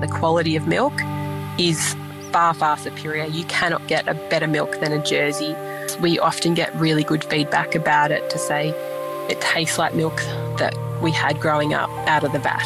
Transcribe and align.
the 0.00 0.08
quality 0.08 0.56
of 0.56 0.66
milk 0.66 0.92
is 1.58 1.96
far, 2.30 2.54
far 2.54 2.76
superior. 2.76 3.24
You 3.24 3.44
cannot 3.44 3.86
get 3.88 4.06
a 4.06 4.14
better 4.14 4.46
milk 4.46 4.78
than 4.80 4.92
a 4.92 5.02
Jersey. 5.02 5.54
We 6.00 6.18
often 6.18 6.54
get 6.54 6.74
really 6.76 7.02
good 7.02 7.24
feedback 7.24 7.74
about 7.74 8.10
it 8.10 8.28
to 8.30 8.38
say 8.38 8.70
it 9.28 9.40
tastes 9.40 9.78
like 9.78 9.94
milk 9.94 10.16
that 10.58 10.74
we 11.02 11.10
had 11.10 11.40
growing 11.40 11.74
up 11.74 11.90
out 12.08 12.24
of 12.24 12.32
the 12.32 12.38
vat. 12.38 12.64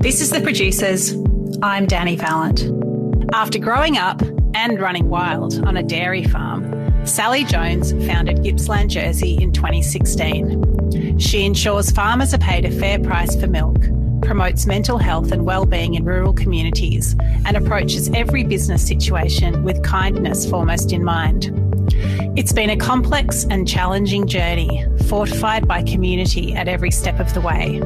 This 0.00 0.20
is 0.20 0.30
The 0.30 0.40
Producers. 0.40 1.14
I'm 1.62 1.86
Danny 1.86 2.16
Valent. 2.16 2.70
After 3.34 3.58
growing 3.58 3.98
up 3.98 4.22
and 4.54 4.80
running 4.80 5.08
wild 5.08 5.66
on 5.66 5.76
a 5.76 5.82
dairy 5.82 6.24
farm, 6.24 7.06
Sally 7.06 7.44
Jones 7.44 7.92
founded 8.06 8.42
Gippsland 8.42 8.90
Jersey 8.90 9.36
in 9.40 9.52
2016. 9.52 10.75
She 11.18 11.44
ensures 11.44 11.90
farmers 11.90 12.34
are 12.34 12.38
paid 12.38 12.64
a 12.64 12.70
fair 12.70 12.98
price 12.98 13.34
for 13.40 13.46
milk, 13.46 13.78
promotes 14.22 14.66
mental 14.66 14.98
health 14.98 15.32
and 15.32 15.44
well-being 15.44 15.94
in 15.94 16.04
rural 16.04 16.32
communities, 16.32 17.16
and 17.46 17.56
approaches 17.56 18.10
every 18.10 18.44
business 18.44 18.86
situation 18.86 19.64
with 19.64 19.82
kindness 19.82 20.48
foremost 20.48 20.92
in 20.92 21.02
mind. 21.02 21.50
It's 22.36 22.52
been 22.52 22.70
a 22.70 22.76
complex 22.76 23.44
and 23.48 23.66
challenging 23.66 24.26
journey, 24.26 24.84
fortified 25.06 25.66
by 25.66 25.82
community 25.82 26.54
at 26.54 26.68
every 26.68 26.90
step 26.90 27.18
of 27.18 27.32
the 27.32 27.40
way. 27.40 27.80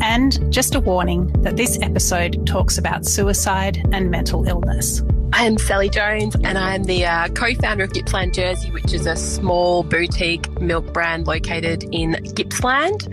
And 0.00 0.52
just 0.52 0.74
a 0.74 0.80
warning 0.80 1.28
that 1.42 1.56
this 1.56 1.78
episode 1.82 2.46
talks 2.46 2.78
about 2.78 3.06
suicide 3.06 3.86
and 3.92 4.10
mental 4.10 4.48
illness. 4.48 5.02
I 5.32 5.44
am 5.44 5.58
Sally 5.58 5.88
Jones, 5.88 6.34
and 6.42 6.58
I'm 6.58 6.84
the 6.84 7.06
uh, 7.06 7.28
co 7.28 7.54
founder 7.54 7.84
of 7.84 7.92
Gippsland 7.92 8.34
Jersey, 8.34 8.70
which 8.72 8.92
is 8.92 9.06
a 9.06 9.16
small 9.16 9.84
boutique 9.84 10.60
milk 10.60 10.92
brand 10.92 11.26
located 11.26 11.84
in 11.92 12.12
Gippsland, 12.34 13.08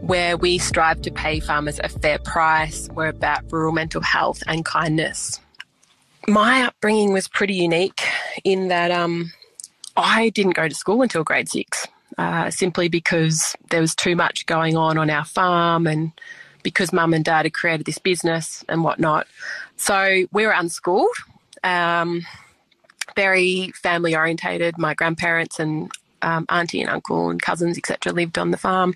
where 0.00 0.36
we 0.36 0.58
strive 0.58 1.00
to 1.02 1.10
pay 1.10 1.40
farmers 1.40 1.80
a 1.82 1.88
fair 1.88 2.18
price. 2.18 2.88
We're 2.94 3.08
about 3.08 3.50
rural 3.52 3.72
mental 3.72 4.02
health 4.02 4.42
and 4.46 4.64
kindness. 4.64 5.40
My 6.26 6.62
upbringing 6.62 7.12
was 7.12 7.28
pretty 7.28 7.54
unique 7.54 8.02
in 8.42 8.68
that 8.68 8.90
um, 8.90 9.32
I 9.96 10.30
didn't 10.30 10.56
go 10.56 10.68
to 10.68 10.74
school 10.74 11.02
until 11.02 11.22
grade 11.22 11.48
six, 11.48 11.86
uh, 12.18 12.50
simply 12.50 12.88
because 12.88 13.54
there 13.70 13.80
was 13.80 13.94
too 13.94 14.16
much 14.16 14.46
going 14.46 14.76
on 14.76 14.98
on 14.98 15.08
our 15.08 15.24
farm 15.24 15.86
and 15.86 16.12
because 16.62 16.92
mum 16.92 17.14
and 17.14 17.24
dad 17.24 17.44
had 17.44 17.54
created 17.54 17.86
this 17.86 17.98
business 17.98 18.64
and 18.68 18.82
whatnot. 18.82 19.28
So 19.76 20.26
we 20.32 20.46
were 20.46 20.52
unschooled 20.52 21.14
um, 21.64 22.24
very 23.16 23.72
family 23.82 24.14
orientated. 24.14 24.78
My 24.78 24.94
grandparents 24.94 25.58
and 25.58 25.90
um, 26.22 26.46
auntie 26.48 26.80
and 26.80 26.90
uncle 26.90 27.30
and 27.30 27.40
cousins, 27.40 27.76
etc., 27.76 28.12
lived 28.12 28.38
on 28.38 28.50
the 28.50 28.56
farm. 28.56 28.94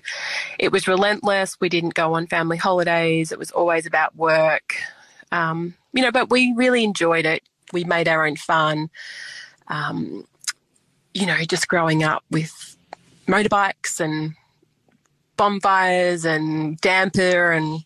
It 0.57 0.71
was 0.71 0.87
relentless. 0.87 1.57
We 1.59 1.69
didn't 1.69 1.93
go 1.93 2.15
on 2.15 2.27
family 2.27 2.57
holidays. 2.57 3.31
It 3.31 3.39
was 3.39 3.51
always 3.51 3.85
about 3.85 4.15
work. 4.15 4.75
Um, 5.31 5.75
you 5.93 6.01
know, 6.01 6.11
but 6.11 6.29
we 6.29 6.53
really 6.53 6.83
enjoyed 6.83 7.25
it. 7.25 7.43
We 7.71 7.83
made 7.83 8.07
our 8.07 8.25
own 8.25 8.35
fun. 8.35 8.89
Um, 9.67 10.25
you 11.13 11.25
know, 11.25 11.37
just 11.47 11.67
growing 11.67 12.03
up 12.03 12.23
with 12.31 12.77
motorbikes 13.27 13.99
and 13.99 14.35
bonfires 15.37 16.25
and 16.25 16.79
damper 16.81 17.51
and 17.51 17.83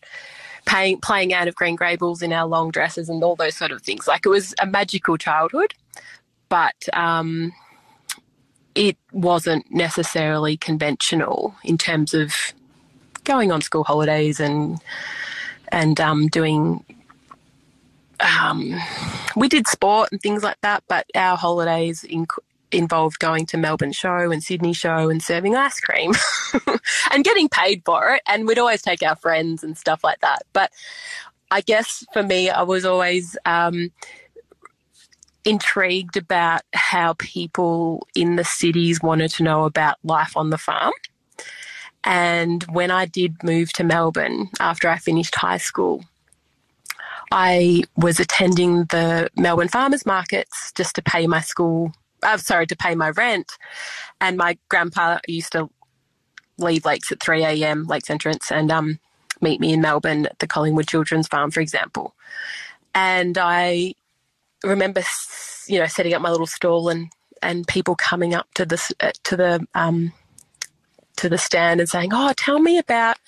paying, 0.64 1.00
playing 1.00 1.32
out 1.32 1.48
of 1.48 1.54
Green 1.54 1.76
Gables 1.76 2.22
in 2.22 2.32
our 2.32 2.46
long 2.46 2.70
dresses 2.70 3.08
and 3.08 3.22
all 3.22 3.36
those 3.36 3.56
sort 3.56 3.72
of 3.72 3.82
things. 3.82 4.06
Like 4.06 4.26
it 4.26 4.30
was 4.30 4.54
a 4.60 4.66
magical 4.66 5.16
childhood, 5.16 5.74
but 6.48 6.74
um, 6.92 7.52
it 8.74 8.96
wasn't 9.12 9.70
necessarily 9.70 10.56
conventional 10.56 11.54
in 11.64 11.78
terms 11.78 12.14
of 12.14 12.32
going 13.24 13.50
on 13.50 13.62
school 13.62 13.84
holidays 13.84 14.40
and 14.40 14.80
and 15.68 16.00
um, 16.00 16.28
doing. 16.28 16.84
Um, 18.20 18.80
we 19.36 19.48
did 19.48 19.66
sport 19.66 20.10
and 20.12 20.20
things 20.20 20.42
like 20.42 20.60
that, 20.62 20.84
but 20.88 21.04
our 21.14 21.36
holidays 21.36 22.04
inc- 22.08 22.38
involved 22.70 23.18
going 23.18 23.46
to 23.46 23.56
Melbourne 23.56 23.92
show 23.92 24.30
and 24.30 24.42
Sydney 24.42 24.72
show 24.72 25.08
and 25.08 25.22
serving 25.22 25.54
ice 25.56 25.80
cream 25.80 26.12
and 27.10 27.24
getting 27.24 27.48
paid 27.48 27.82
for 27.84 28.10
it. 28.10 28.22
And 28.26 28.46
we'd 28.46 28.58
always 28.58 28.82
take 28.82 29.02
our 29.02 29.16
friends 29.16 29.62
and 29.62 29.76
stuff 29.76 30.02
like 30.02 30.20
that. 30.20 30.42
But 30.52 30.70
I 31.50 31.60
guess 31.60 32.04
for 32.12 32.22
me, 32.22 32.50
I 32.50 32.62
was 32.62 32.84
always 32.84 33.36
um, 33.44 33.92
intrigued 35.44 36.16
about 36.16 36.62
how 36.72 37.14
people 37.14 38.06
in 38.14 38.36
the 38.36 38.44
cities 38.44 39.02
wanted 39.02 39.30
to 39.32 39.42
know 39.42 39.64
about 39.64 39.96
life 40.02 40.36
on 40.36 40.50
the 40.50 40.58
farm. 40.58 40.92
And 42.02 42.62
when 42.64 42.90
I 42.90 43.06
did 43.06 43.42
move 43.42 43.72
to 43.74 43.84
Melbourne 43.84 44.50
after 44.60 44.88
I 44.88 44.98
finished 44.98 45.34
high 45.34 45.58
school, 45.58 46.04
I 47.30 47.84
was 47.96 48.20
attending 48.20 48.84
the 48.84 49.30
Melbourne 49.36 49.68
farmers 49.68 50.04
markets 50.04 50.72
just 50.74 50.94
to 50.96 51.02
pay 51.02 51.26
my 51.26 51.40
school 51.40 51.92
uh, 52.24 52.36
sorry, 52.38 52.66
to 52.66 52.76
pay 52.76 52.94
my 52.94 53.10
rent. 53.10 53.52
And 54.20 54.36
my 54.36 54.58
grandpa 54.68 55.18
used 55.28 55.52
to 55.52 55.70
leave 56.58 56.84
Lakes 56.84 57.12
at 57.12 57.22
3 57.22 57.44
a.m., 57.44 57.86
Lakes 57.86 58.10
Entrance, 58.10 58.50
and 58.50 58.70
um, 58.70 58.98
meet 59.40 59.60
me 59.60 59.72
in 59.72 59.80
Melbourne 59.80 60.26
at 60.26 60.38
the 60.38 60.46
Collingwood 60.46 60.88
Children's 60.88 61.28
Farm, 61.28 61.50
for 61.50 61.60
example. 61.60 62.14
And 62.94 63.36
I 63.38 63.94
remember, 64.62 65.02
you 65.66 65.78
know, 65.78 65.86
setting 65.86 66.14
up 66.14 66.22
my 66.22 66.30
little 66.30 66.46
stall 66.46 66.88
and, 66.88 67.10
and 67.42 67.66
people 67.66 67.96
coming 67.96 68.34
up 68.34 68.46
to 68.54 68.64
the, 68.64 68.94
uh, 69.00 69.12
to 69.24 69.36
the, 69.36 69.66
um, 69.74 70.12
to 71.16 71.28
the 71.28 71.38
stand 71.38 71.80
and 71.80 71.88
saying, 71.88 72.10
"Oh, 72.12 72.32
tell 72.36 72.58
me 72.58 72.78
about 72.78 73.18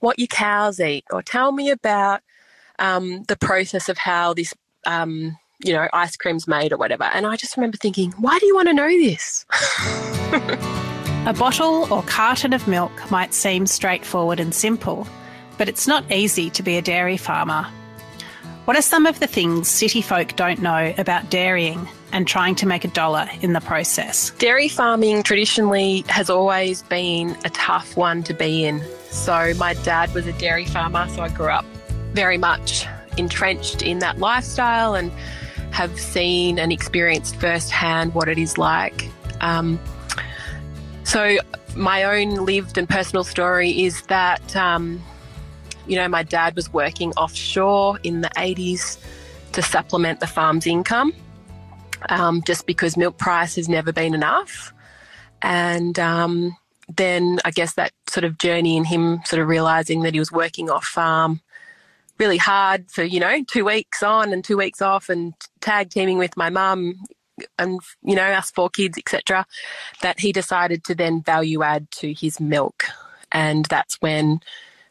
what 0.00 0.18
your 0.18 0.28
cows 0.28 0.80
eat, 0.80 1.04
or 1.10 1.22
tell 1.22 1.52
me 1.52 1.70
about 1.70 2.22
um, 2.78 3.24
the 3.24 3.36
process 3.36 3.88
of 3.88 3.98
how 3.98 4.34
this 4.34 4.54
um, 4.86 5.36
you 5.64 5.72
know, 5.72 5.88
ice 5.92 6.16
cream's 6.16 6.46
made 6.46 6.72
or 6.72 6.76
whatever. 6.76 7.04
And 7.04 7.26
I 7.26 7.36
just 7.36 7.56
remember 7.56 7.76
thinking, 7.76 8.12
why 8.18 8.38
do 8.38 8.46
you 8.46 8.54
want 8.54 8.68
to 8.68 8.74
know 8.74 8.88
this? 8.88 9.46
a 11.26 11.34
bottle 11.36 11.92
or 11.92 12.02
carton 12.02 12.52
of 12.52 12.66
milk 12.68 12.92
might 13.10 13.32
seem 13.32 13.66
straightforward 13.66 14.40
and 14.40 14.54
simple, 14.54 15.06
but 15.58 15.68
it's 15.68 15.86
not 15.86 16.10
easy 16.12 16.50
to 16.50 16.62
be 16.62 16.76
a 16.76 16.82
dairy 16.82 17.16
farmer. 17.16 17.66
What 18.66 18.76
are 18.76 18.82
some 18.82 19.06
of 19.06 19.20
the 19.20 19.28
things 19.28 19.68
city 19.68 20.02
folk 20.02 20.34
don't 20.34 20.60
know 20.60 20.92
about 20.98 21.30
dairying 21.30 21.88
and 22.10 22.26
trying 22.26 22.56
to 22.56 22.66
make 22.66 22.84
a 22.84 22.88
dollar 22.88 23.28
in 23.40 23.52
the 23.52 23.60
process? 23.60 24.30
Dairy 24.38 24.68
farming 24.68 25.22
traditionally 25.22 26.04
has 26.08 26.28
always 26.28 26.82
been 26.82 27.36
a 27.44 27.50
tough 27.50 27.96
one 27.96 28.24
to 28.24 28.34
be 28.34 28.64
in. 28.64 28.82
So, 29.10 29.54
my 29.56 29.74
dad 29.74 30.12
was 30.14 30.26
a 30.26 30.32
dairy 30.32 30.64
farmer, 30.64 31.08
so 31.10 31.22
I 31.22 31.28
grew 31.28 31.50
up 31.50 31.64
very 32.12 32.38
much 32.38 32.86
entrenched 33.18 33.82
in 33.82 34.00
that 34.00 34.18
lifestyle 34.18 34.94
and 34.94 35.12
have 35.76 36.00
seen 36.00 36.58
and 36.58 36.72
experienced 36.72 37.36
firsthand 37.36 38.14
what 38.14 38.30
it 38.30 38.38
is 38.38 38.56
like. 38.56 39.10
Um, 39.42 39.78
so, 41.04 41.36
my 41.74 42.04
own 42.04 42.46
lived 42.46 42.78
and 42.78 42.88
personal 42.88 43.24
story 43.24 43.84
is 43.84 44.00
that, 44.06 44.56
um, 44.56 45.02
you 45.86 45.96
know, 45.96 46.08
my 46.08 46.22
dad 46.22 46.56
was 46.56 46.72
working 46.72 47.12
offshore 47.12 48.00
in 48.04 48.22
the 48.22 48.30
80s 48.30 48.96
to 49.52 49.60
supplement 49.60 50.20
the 50.20 50.26
farm's 50.26 50.66
income 50.66 51.12
um, 52.08 52.42
just 52.46 52.64
because 52.64 52.96
milk 52.96 53.18
price 53.18 53.56
has 53.56 53.68
never 53.68 53.92
been 53.92 54.14
enough. 54.14 54.72
And 55.42 55.98
um, 55.98 56.56
then 56.88 57.38
I 57.44 57.50
guess 57.50 57.74
that 57.74 57.92
sort 58.08 58.24
of 58.24 58.38
journey 58.38 58.78
in 58.78 58.84
him 58.84 59.20
sort 59.26 59.42
of 59.42 59.48
realizing 59.48 60.00
that 60.02 60.14
he 60.14 60.18
was 60.18 60.32
working 60.32 60.70
off 60.70 60.86
farm 60.86 61.42
really 62.18 62.36
hard 62.36 62.90
for 62.90 63.04
you 63.04 63.20
know 63.20 63.42
two 63.44 63.64
weeks 63.64 64.02
on 64.02 64.32
and 64.32 64.44
two 64.44 64.56
weeks 64.56 64.80
off 64.80 65.08
and 65.08 65.34
tag 65.60 65.90
teaming 65.90 66.18
with 66.18 66.36
my 66.36 66.50
mum 66.50 66.94
and 67.58 67.80
you 68.02 68.14
know 68.14 68.24
us 68.24 68.50
four 68.50 68.70
kids 68.70 68.96
etc 68.96 69.44
that 70.00 70.18
he 70.18 70.32
decided 70.32 70.82
to 70.84 70.94
then 70.94 71.22
value 71.22 71.62
add 71.62 71.90
to 71.90 72.12
his 72.12 72.40
milk. 72.40 72.84
And 73.32 73.66
that's 73.66 73.96
when 74.00 74.40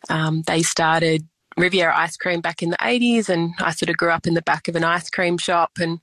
um, 0.09 0.43
they 0.43 0.61
started 0.61 1.27
riviera 1.57 1.97
ice 1.97 2.17
cream 2.17 2.41
back 2.41 2.61
in 2.61 2.69
the 2.69 2.77
80s 2.77 3.29
and 3.29 3.53
i 3.59 3.71
sort 3.71 3.89
of 3.89 3.95
grew 3.95 4.09
up 4.09 4.27
in 4.27 4.33
the 4.33 4.41
back 4.41 4.67
of 4.67 4.75
an 4.75 4.83
ice 4.83 5.09
cream 5.09 5.37
shop 5.37 5.71
and 5.79 6.01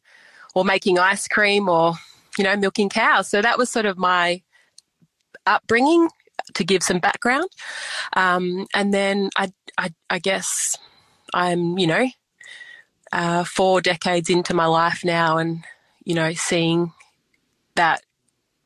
or 0.55 0.65
making 0.65 0.99
ice 0.99 1.29
cream 1.29 1.69
or 1.69 1.95
you 2.39 2.45
know 2.45 2.57
milking 2.57 2.89
cows. 2.89 3.29
So 3.29 3.43
that 3.43 3.59
was 3.59 3.71
sort 3.71 3.87
of 3.87 3.99
my 3.99 4.43
upbringing 5.47 6.09
to 6.55 6.65
give 6.65 6.83
some 6.83 6.99
background. 6.99 7.49
Um, 8.15 8.67
and 8.75 8.93
then 8.93 9.31
I, 9.37 9.53
I, 9.79 9.93
I 10.11 10.19
guess 10.19 10.77
I'm, 11.33 11.79
you 11.79 11.87
know, 11.87 12.07
uh, 13.13 13.45
four 13.45 13.81
decades 13.81 14.31
into 14.31 14.55
my 14.55 14.67
life 14.67 15.05
now 15.05 15.39
and, 15.39 15.65
you 16.05 16.15
know, 16.15 16.33
seeing 16.33 16.93
that 17.75 18.03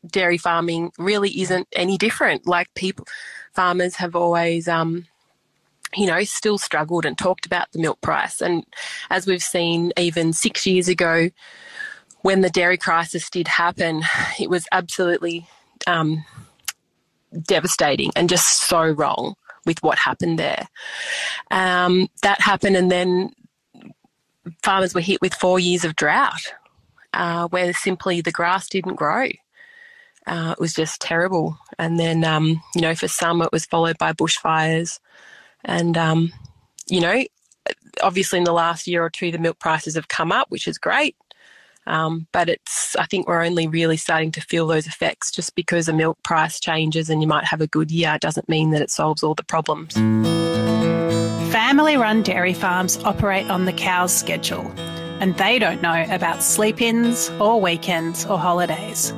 dairy 0.07 0.39
farming 0.39 0.93
really 0.99 1.41
isn't 1.41 1.69
any 1.73 1.99
different. 1.99 2.47
Like 2.47 2.73
people, 2.75 3.07
farmers 3.55 3.97
have 3.97 4.15
always, 4.15 4.69
um, 4.69 5.07
you 5.95 6.07
know, 6.07 6.23
still 6.25 6.59
struggled 6.59 7.05
and 7.05 7.17
talked 7.17 7.47
about 7.47 7.71
the 7.73 7.81
milk 7.81 8.01
price. 8.01 8.41
And 8.41 8.65
as 9.11 9.27
we've 9.27 9.43
seen 9.43 9.93
even 9.97 10.33
six 10.33 10.67
years 10.67 10.89
ago, 10.89 11.31
when 12.23 12.41
the 12.41 12.51
dairy 12.51 12.77
crisis 12.77 13.31
did 13.31 13.49
happen, 13.49 14.03
it 14.39 14.51
was 14.51 14.67
absolutely 14.73 15.47
um, 15.87 16.25
devastating 17.43 18.11
and 18.17 18.29
just 18.29 18.63
so 18.63 18.91
wrong 18.91 19.37
with 19.67 19.83
what 19.83 19.99
happened 19.99 20.39
there. 20.39 20.67
Um, 21.51 22.09
that 22.23 22.41
happened, 22.41 22.77
and 22.77 22.91
then 22.91 23.33
farmers 24.63 24.95
were 24.95 25.01
hit 25.01 25.21
with 25.21 25.35
four 25.35 25.59
years 25.59 25.85
of 25.85 25.97
drought, 25.97 26.55
uh, 27.13 27.49
where 27.49 27.73
simply 27.73 28.21
the 28.21 28.33
grass 28.33 28.69
didn't 28.69 28.95
grow. 28.95 29.29
Uh, 30.27 30.55
it 30.57 30.61
was 30.61 30.75
just 30.75 31.01
terrible. 31.01 31.59
And 31.79 32.01
then, 32.01 32.25
um, 32.25 32.61
you 32.75 32.81
know, 32.81 32.95
for 32.95 33.09
some, 33.09 33.43
it 33.43 33.53
was 33.53 33.65
followed 33.65 33.97
by 33.99 34.13
bushfires. 34.13 34.99
And, 35.65 35.97
um, 35.97 36.33
you 36.89 37.01
know, 37.01 37.25
obviously 38.03 38.39
in 38.39 38.45
the 38.45 38.53
last 38.53 38.87
year 38.87 39.05
or 39.05 39.11
two, 39.11 39.31
the 39.31 39.39
milk 39.39 39.59
prices 39.59 39.95
have 39.95 40.09
come 40.09 40.33
up, 40.33 40.51
which 40.51 40.67
is 40.67 40.79
great. 40.79 41.17
Um, 41.87 42.27
but 42.33 42.49
it's, 42.49 42.97
I 42.97 43.07
think 43.07 43.29
we're 43.29 43.45
only 43.45 43.67
really 43.69 43.97
starting 43.97 44.33
to 44.33 44.41
feel 44.41 44.67
those 44.67 44.87
effects 44.87 45.31
just 45.31 45.55
because 45.55 45.89
a 45.89 45.93
milk 45.93 46.21
price 46.23 46.59
changes 46.59 47.09
and 47.09 47.23
you 47.23 47.29
might 47.29 47.45
have 47.45 47.61
a 47.61 47.67
good 47.67 47.91
year 47.91 48.15
it 48.15 48.21
doesn't 48.21 48.49
mean 48.49 48.71
that 48.71 48.83
it 48.83 48.91
solves 48.91 49.23
all 49.23 49.35
the 49.35 49.45
problems. 49.45 49.95
Family 51.53 51.97
run 51.97 52.23
dairy 52.23 52.55
farms 52.55 52.99
operate 53.05 53.49
on 53.49 53.65
the 53.65 53.73
cow's 53.73 54.15
schedule 54.15 54.71
and 55.21 55.37
they 55.37 55.59
don't 55.59 55.81
know 55.81 56.05
about 56.11 56.43
sleep 56.43 56.81
ins 56.83 57.31
or 57.41 57.61
weekends 57.61 58.27
or 58.27 58.39
holidays. 58.39 59.13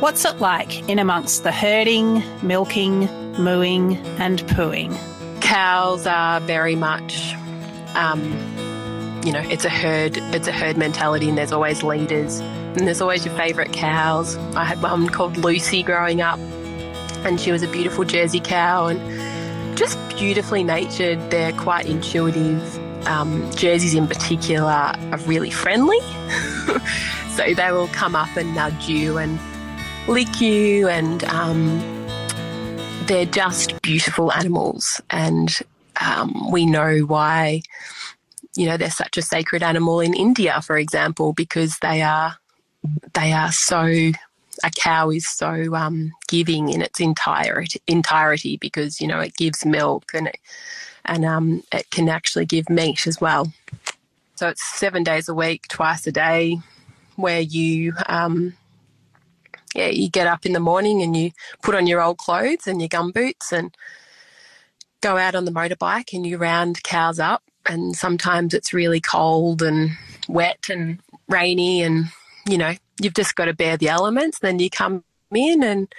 What's 0.00 0.24
it 0.24 0.38
like 0.38 0.88
in 0.88 0.98
amongst 0.98 1.42
the 1.42 1.52
herding, 1.52 2.22
milking, 2.42 3.08
mooing, 3.36 3.96
and 4.18 4.40
pooing? 4.46 4.96
Cows 5.40 6.06
are 6.06 6.40
very 6.40 6.76
much 6.76 7.34
um, 7.94 8.32
you 9.28 9.34
know, 9.34 9.46
it's 9.50 9.66
a 9.66 9.68
herd, 9.68 10.16
it's 10.16 10.48
a 10.48 10.52
herd 10.52 10.78
mentality, 10.78 11.28
and 11.28 11.36
there's 11.36 11.52
always 11.52 11.82
leaders, 11.82 12.38
and 12.40 12.86
there's 12.86 13.02
always 13.02 13.26
your 13.26 13.36
favourite 13.36 13.74
cows. 13.74 14.38
I 14.56 14.64
had 14.64 14.80
one 14.80 15.06
called 15.10 15.36
Lucy 15.36 15.82
growing 15.82 16.22
up, 16.22 16.38
and 17.26 17.38
she 17.38 17.52
was 17.52 17.62
a 17.62 17.68
beautiful 17.68 18.04
Jersey 18.04 18.40
cow, 18.40 18.86
and 18.86 19.76
just 19.76 19.98
beautifully 20.16 20.64
natured. 20.64 21.18
They're 21.30 21.52
quite 21.52 21.84
intuitive. 21.84 23.06
Um, 23.06 23.50
Jerseys 23.54 23.92
in 23.92 24.06
particular 24.06 24.70
are 24.70 25.18
really 25.26 25.50
friendly, 25.50 26.00
so 27.36 27.52
they 27.52 27.70
will 27.70 27.88
come 27.88 28.16
up 28.16 28.34
and 28.34 28.54
nudge 28.54 28.88
you 28.88 29.18
and 29.18 29.38
lick 30.08 30.40
you, 30.40 30.88
and 30.88 31.22
um, 31.24 31.80
they're 33.04 33.26
just 33.26 33.82
beautiful 33.82 34.32
animals, 34.32 35.02
and 35.10 35.58
um, 36.00 36.50
we 36.50 36.64
know 36.64 37.00
why 37.00 37.60
you 38.58 38.66
know, 38.66 38.76
they're 38.76 38.90
such 38.90 39.16
a 39.16 39.22
sacred 39.22 39.62
animal 39.62 40.00
in 40.00 40.14
India, 40.14 40.60
for 40.60 40.76
example, 40.76 41.32
because 41.32 41.78
they 41.78 42.02
are 42.02 42.36
they 43.14 43.32
are 43.32 43.52
so 43.52 43.84
a 44.64 44.70
cow 44.74 45.10
is 45.10 45.28
so 45.28 45.76
um, 45.76 46.10
giving 46.26 46.68
in 46.68 46.82
its 46.82 46.98
entirety, 46.98 47.80
entirety 47.86 48.56
because 48.56 49.00
you 49.00 49.06
know 49.06 49.20
it 49.20 49.36
gives 49.36 49.64
milk 49.64 50.10
and 50.12 50.26
it, 50.26 50.40
and 51.04 51.24
um, 51.24 51.62
it 51.72 51.88
can 51.90 52.08
actually 52.08 52.46
give 52.46 52.68
meat 52.68 53.06
as 53.06 53.20
well. 53.20 53.52
So 54.34 54.48
it's 54.48 54.76
seven 54.76 55.04
days 55.04 55.28
a 55.28 55.34
week, 55.34 55.68
twice 55.68 56.04
a 56.08 56.12
day, 56.12 56.58
where 57.14 57.40
you 57.40 57.92
um, 58.06 58.54
yeah 59.72 59.86
you 59.86 60.10
get 60.10 60.26
up 60.26 60.44
in 60.44 60.52
the 60.52 60.58
morning 60.58 61.00
and 61.00 61.16
you 61.16 61.30
put 61.62 61.76
on 61.76 61.86
your 61.86 62.02
old 62.02 62.18
clothes 62.18 62.66
and 62.66 62.80
your 62.80 62.88
gum 62.88 63.12
boots 63.12 63.52
and 63.52 63.76
go 65.00 65.16
out 65.16 65.36
on 65.36 65.44
the 65.44 65.52
motorbike 65.52 66.12
and 66.12 66.26
you 66.26 66.38
round 66.38 66.82
cows 66.82 67.20
up 67.20 67.44
and 67.68 67.94
sometimes 67.94 68.54
it's 68.54 68.72
really 68.72 69.00
cold 69.00 69.62
and 69.62 69.90
wet 70.28 70.66
and 70.70 70.98
rainy 71.28 71.82
and 71.82 72.06
you 72.48 72.58
know 72.58 72.74
you've 73.00 73.14
just 73.14 73.36
got 73.36 73.44
to 73.44 73.54
bear 73.54 73.76
the 73.76 73.88
elements 73.88 74.38
then 74.40 74.58
you 74.58 74.70
come 74.70 75.04
in 75.32 75.62
and 75.62 75.94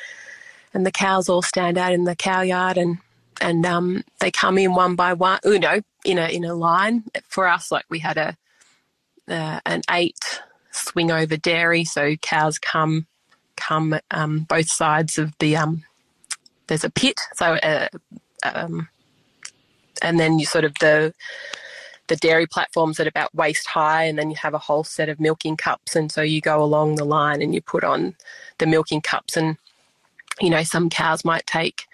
and 0.73 0.85
the 0.85 0.91
cows 0.91 1.29
all 1.29 1.41
stand 1.41 1.77
out 1.77 1.93
in 1.93 2.03
the 2.03 2.15
cow 2.15 2.41
yard 2.41 2.77
and 2.77 2.97
and 3.41 3.65
um, 3.65 4.03
they 4.19 4.31
come 4.31 4.57
in 4.57 4.73
one 4.73 4.95
by 4.95 5.13
one 5.13 5.39
you 5.43 5.59
know 5.59 5.79
in 6.05 6.17
a 6.17 6.27
in 6.27 6.43
a 6.43 6.53
line. 6.53 7.03
For 7.27 7.47
us 7.47 7.71
like 7.71 7.85
we 7.89 7.99
had 7.99 8.17
a 8.17 8.37
uh, 9.27 9.59
an 9.65 9.81
eight 9.91 10.41
swing 10.71 11.11
over 11.11 11.37
dairy 11.37 11.83
so 11.83 12.15
cows 12.17 12.59
come 12.59 13.07
come 13.55 13.99
um, 14.11 14.41
both 14.41 14.69
sides 14.69 15.17
of 15.17 15.33
the 15.39 15.55
um, 15.55 15.83
there's 16.67 16.83
a 16.83 16.89
pit 16.89 17.19
so 17.35 17.53
uh, 17.55 17.87
um, 18.43 18.87
and 20.01 20.19
then 20.19 20.39
you 20.39 20.45
sort 20.45 20.63
of 20.63 20.73
the 20.79 21.13
the 22.09 22.17
dairy 22.17 22.45
platforms 22.45 22.99
at 22.99 23.07
about 23.07 23.33
waist 23.33 23.65
high, 23.67 24.03
and 24.03 24.19
then 24.19 24.29
you 24.29 24.35
have 24.35 24.53
a 24.53 24.59
whole 24.59 24.83
set 24.83 25.07
of 25.09 25.19
milking 25.19 25.55
cups, 25.55 25.95
and 25.95 26.11
so 26.11 26.21
you 26.21 26.41
go 26.41 26.61
along 26.61 26.95
the 26.95 27.05
line 27.05 27.41
and 27.41 27.55
you 27.55 27.61
put 27.61 27.83
on 27.83 28.15
the 28.57 28.67
milking 28.67 29.01
cups, 29.01 29.37
and 29.37 29.57
you 30.41 30.49
know 30.49 30.63
some 30.63 30.89
cows 30.89 31.23
might 31.23 31.45
take 31.47 31.85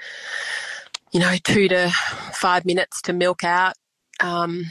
you 1.11 1.19
know 1.19 1.35
two 1.43 1.67
to 1.67 1.89
five 2.33 2.65
minutes 2.65 3.01
to 3.03 3.13
milk 3.13 3.43
out. 3.43 3.75
Um, 4.21 4.65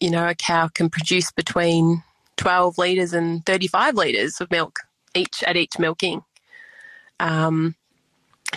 you 0.00 0.10
know, 0.10 0.28
a 0.28 0.34
cow 0.34 0.68
can 0.68 0.90
produce 0.90 1.30
between 1.30 2.02
12 2.36 2.76
litres 2.78 3.12
and 3.12 3.44
35 3.46 3.94
litres 3.94 4.40
of 4.40 4.50
milk 4.50 4.80
each 5.14 5.42
at 5.46 5.56
each 5.56 5.78
milking. 5.78 6.22
Um, 7.18 7.76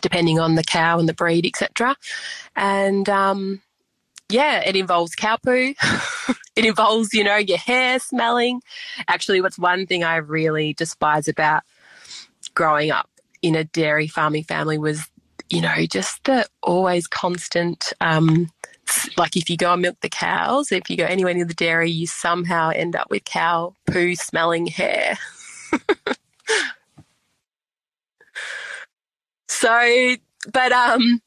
depending 0.02 0.40
on 0.40 0.56
the 0.56 0.64
cow 0.64 1.00
and 1.00 1.10
the 1.10 1.14
breed, 1.14 1.46
etc. 1.46 1.96
And 2.56 3.08
um, 3.10 3.62
yeah, 4.30 4.62
it 4.66 4.76
involves 4.76 5.16
cow 5.16 5.38
poo. 5.38 5.74
it 6.56 6.66
involves, 6.66 7.14
you 7.14 7.24
know, 7.24 7.38
your 7.38 7.58
hair 7.58 8.00
smelling. 8.00 8.62
Actually, 9.08 9.42
what's 9.42 9.58
one 9.58 9.88
thing 9.88 10.04
I 10.04 10.18
really 10.18 10.74
despise 10.74 11.28
about 11.28 11.64
growing 12.54 12.92
up 12.92 13.10
in 13.42 13.56
a 13.56 13.64
dairy 13.64 14.08
farming 14.08 14.44
family 14.44 14.78
was, 14.78 15.10
you 15.50 15.62
know, 15.62 15.86
just 15.88 16.24
the 16.26 16.46
always 16.62 17.08
constant, 17.08 17.92
um, 18.02 18.52
like 19.18 19.36
if 19.36 19.50
you 19.50 19.58
go 19.58 19.74
and 19.74 19.82
milk 19.82 19.98
the 20.02 20.10
cows, 20.10 20.72
if 20.72 20.90
you 20.90 20.98
go 20.98 21.06
anywhere 21.06 21.34
near 21.34 21.46
the 21.46 21.54
dairy, 21.54 21.90
you 21.90 22.06
somehow 22.06 22.70
end 22.70 22.96
up 22.96 23.10
with 23.10 23.26
cow 23.26 23.74
poo 23.88 24.16
smelling 24.16 24.68
hair. 24.68 25.18
so, 29.48 30.16
but 30.52 30.72
um, 30.72 31.22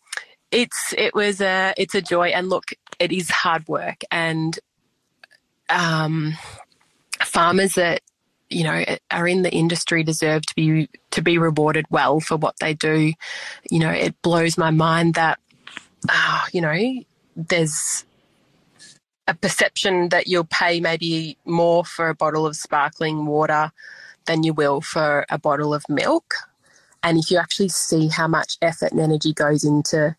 it's 0.52 0.94
it 0.96 1.14
was 1.14 1.40
a 1.40 1.74
it's 1.76 1.94
a 1.94 2.02
joy. 2.02 2.28
And 2.28 2.48
look 2.48 2.66
it 2.98 3.10
is 3.10 3.30
hard 3.30 3.66
work. 3.66 4.02
And 4.10 4.58
um, 5.68 6.34
farmers 7.20 7.74
that 7.74 8.02
you 8.50 8.64
know 8.64 8.84
are 9.10 9.26
in 9.26 9.42
the 9.42 9.50
industry 9.50 10.04
deserve 10.04 10.42
to 10.42 10.54
be 10.54 10.88
to 11.10 11.22
be 11.22 11.38
rewarded 11.38 11.86
well 11.90 12.20
for 12.20 12.36
what 12.36 12.54
they 12.60 12.74
do. 12.74 13.12
You 13.70 13.78
know 13.80 13.90
it 13.90 14.20
blows 14.22 14.56
my 14.56 14.70
mind 14.70 15.14
that 15.14 15.40
uh, 16.08 16.44
you 16.52 16.60
know 16.60 17.02
there's 17.34 18.04
a 19.26 19.34
perception 19.34 20.10
that 20.10 20.26
you'll 20.26 20.44
pay 20.44 20.80
maybe 20.80 21.38
more 21.44 21.84
for 21.84 22.08
a 22.08 22.14
bottle 22.14 22.44
of 22.44 22.56
sparkling 22.56 23.24
water 23.24 23.70
than 24.26 24.42
you 24.42 24.52
will 24.52 24.80
for 24.80 25.24
a 25.30 25.38
bottle 25.38 25.72
of 25.72 25.84
milk. 25.88 26.34
And 27.02 27.18
if 27.18 27.30
you 27.30 27.38
actually 27.38 27.68
see 27.68 28.08
how 28.08 28.28
much 28.28 28.58
effort 28.62 28.92
and 28.92 29.00
energy 29.00 29.32
goes 29.32 29.64
into 29.64 30.16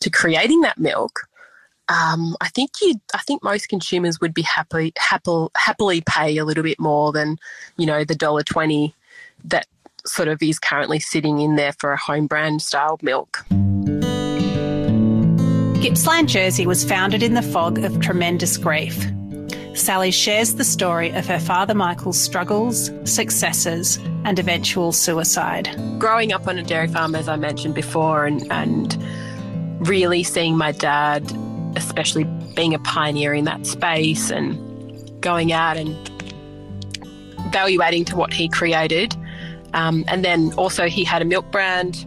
to 0.00 0.10
creating 0.10 0.60
that 0.62 0.78
milk 0.78 1.28
um, 1.88 2.36
I 2.40 2.48
think 2.48 2.72
you. 2.82 3.00
I 3.14 3.18
think 3.18 3.42
most 3.42 3.68
consumers 3.68 4.20
would 4.20 4.34
be 4.34 4.42
happy, 4.42 4.92
happy, 4.98 5.46
happily 5.56 6.02
pay 6.02 6.36
a 6.36 6.44
little 6.44 6.62
bit 6.62 6.78
more 6.78 7.12
than, 7.12 7.38
you 7.78 7.86
know, 7.86 8.04
the 8.04 8.14
dollar 8.14 8.42
twenty 8.42 8.94
that 9.44 9.66
sort 10.04 10.28
of 10.28 10.42
is 10.42 10.58
currently 10.58 11.00
sitting 11.00 11.40
in 11.40 11.56
there 11.56 11.72
for 11.72 11.92
a 11.92 11.96
home 11.96 12.26
brand 12.26 12.60
style 12.60 12.98
milk. 13.02 13.44
Gippsland 15.80 16.28
Jersey 16.28 16.66
was 16.66 16.84
founded 16.84 17.22
in 17.22 17.34
the 17.34 17.42
fog 17.42 17.78
of 17.78 18.00
tremendous 18.00 18.56
grief. 18.58 19.06
Sally 19.74 20.10
shares 20.10 20.56
the 20.56 20.64
story 20.64 21.10
of 21.10 21.26
her 21.26 21.38
father 21.38 21.74
Michael's 21.74 22.20
struggles, 22.20 22.90
successes, 23.04 23.96
and 24.24 24.38
eventual 24.38 24.90
suicide. 24.90 25.70
Growing 25.98 26.32
up 26.32 26.48
on 26.48 26.58
a 26.58 26.64
dairy 26.64 26.88
farm, 26.88 27.14
as 27.14 27.28
I 27.28 27.36
mentioned 27.36 27.76
before, 27.76 28.26
and, 28.26 28.50
and 28.50 29.00
really 29.80 30.22
seeing 30.22 30.56
my 30.56 30.72
dad 30.72 31.32
especially 31.76 32.24
being 32.54 32.74
a 32.74 32.78
pioneer 32.80 33.32
in 33.32 33.44
that 33.44 33.66
space 33.66 34.30
and 34.30 34.58
going 35.20 35.52
out 35.52 35.76
and 35.76 35.96
value 37.52 37.80
adding 37.80 38.04
to 38.04 38.16
what 38.16 38.32
he 38.32 38.48
created. 38.48 39.16
Um, 39.74 40.04
and 40.08 40.24
then 40.24 40.52
also, 40.54 40.86
he 40.86 41.04
had 41.04 41.22
a 41.22 41.24
milk 41.24 41.50
brand 41.50 42.04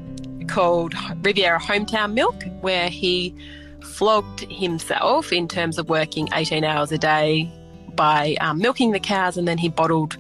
called 0.48 0.94
Riviera 1.24 1.60
Hometown 1.60 2.14
Milk, 2.14 2.44
where 2.62 2.90
he 2.90 3.34
flogged 3.82 4.42
himself 4.42 5.32
in 5.32 5.48
terms 5.48 5.78
of 5.78 5.90
working 5.90 6.28
18 6.34 6.64
hours 6.64 6.92
a 6.92 6.98
day 6.98 7.52
by 7.96 8.36
um, 8.42 8.58
milking 8.58 8.92
the 8.92 9.00
cows, 9.00 9.38
and 9.38 9.48
then 9.48 9.58
he 9.58 9.70
bottled 9.70 10.18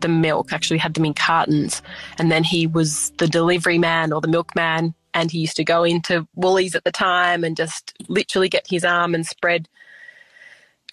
the 0.00 0.08
milk, 0.08 0.52
actually 0.52 0.78
had 0.78 0.94
them 0.94 1.04
in 1.04 1.12
cartons. 1.12 1.82
And 2.18 2.30
then 2.30 2.42
he 2.42 2.66
was 2.66 3.10
the 3.18 3.26
delivery 3.26 3.78
man 3.78 4.12
or 4.12 4.20
the 4.20 4.28
milkman 4.28 4.94
and 5.14 5.30
he 5.30 5.38
used 5.38 5.56
to 5.56 5.64
go 5.64 5.84
into 5.84 6.26
Woolies 6.34 6.74
at 6.74 6.84
the 6.84 6.92
time 6.92 7.44
and 7.44 7.56
just 7.56 7.94
literally 8.08 8.48
get 8.48 8.66
his 8.68 8.84
arm 8.84 9.14
and 9.14 9.26
spread 9.26 9.68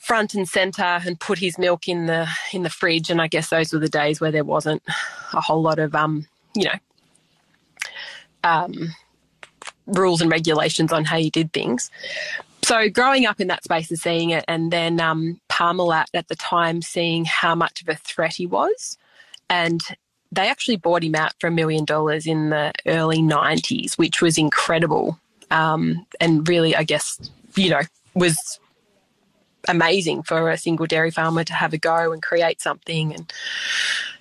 front 0.01 0.33
and 0.33 0.47
center 0.47 1.01
and 1.05 1.19
put 1.19 1.39
his 1.39 1.57
milk 1.57 1.87
in 1.87 2.05
the 2.05 2.27
in 2.53 2.63
the 2.63 2.69
fridge 2.69 3.09
and 3.09 3.21
I 3.21 3.27
guess 3.27 3.49
those 3.49 3.73
were 3.73 3.79
the 3.79 3.89
days 3.89 4.21
where 4.21 4.31
there 4.31 4.43
wasn't 4.43 4.81
a 5.33 5.41
whole 5.41 5.61
lot 5.61 5.79
of 5.79 5.95
um 5.95 6.27
you 6.55 6.65
know 6.65 6.79
um 8.43 8.95
rules 9.87 10.21
and 10.21 10.31
regulations 10.31 10.91
on 10.91 11.05
how 11.05 11.17
you 11.17 11.31
did 11.31 11.51
things. 11.53 11.89
So 12.63 12.89
growing 12.89 13.25
up 13.25 13.39
in 13.39 13.47
that 13.47 13.63
space 13.63 13.89
and 13.89 13.99
seeing 13.99 14.31
it, 14.31 14.43
and 14.47 14.71
then 14.71 14.99
um, 14.99 15.39
Parmalat 15.49 16.07
at 16.13 16.27
the 16.27 16.35
time 16.35 16.81
seeing 16.81 17.23
how 17.25 17.55
much 17.55 17.81
of 17.81 17.89
a 17.89 17.95
threat 17.95 18.35
he 18.35 18.45
was, 18.45 18.97
and 19.49 19.81
they 20.31 20.49
actually 20.49 20.77
bought 20.77 21.03
him 21.03 21.15
out 21.15 21.33
for 21.39 21.47
a 21.47 21.51
million 21.51 21.85
dollars 21.85 22.27
in 22.27 22.49
the 22.49 22.73
early 22.85 23.19
90s, 23.19 23.97
which 23.97 24.21
was 24.21 24.37
incredible. 24.37 25.19
Um, 25.51 26.05
and 26.19 26.47
really, 26.47 26.75
I 26.75 26.83
guess, 26.83 27.19
you 27.55 27.69
know, 27.69 27.81
was 28.13 28.59
amazing 29.67 30.23
for 30.23 30.49
a 30.49 30.57
single 30.57 30.85
dairy 30.85 31.11
farmer 31.11 31.43
to 31.43 31.53
have 31.53 31.73
a 31.73 31.77
go 31.77 32.11
and 32.11 32.21
create 32.21 32.61
something. 32.61 33.13
And 33.13 33.33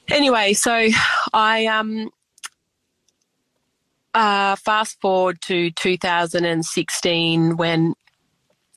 anyway, 0.08 0.52
so 0.52 0.88
I 1.32 1.66
um, 1.66 2.10
uh, 4.14 4.56
fast 4.56 5.00
forward 5.00 5.40
to 5.42 5.70
2016 5.72 7.56
when 7.56 7.94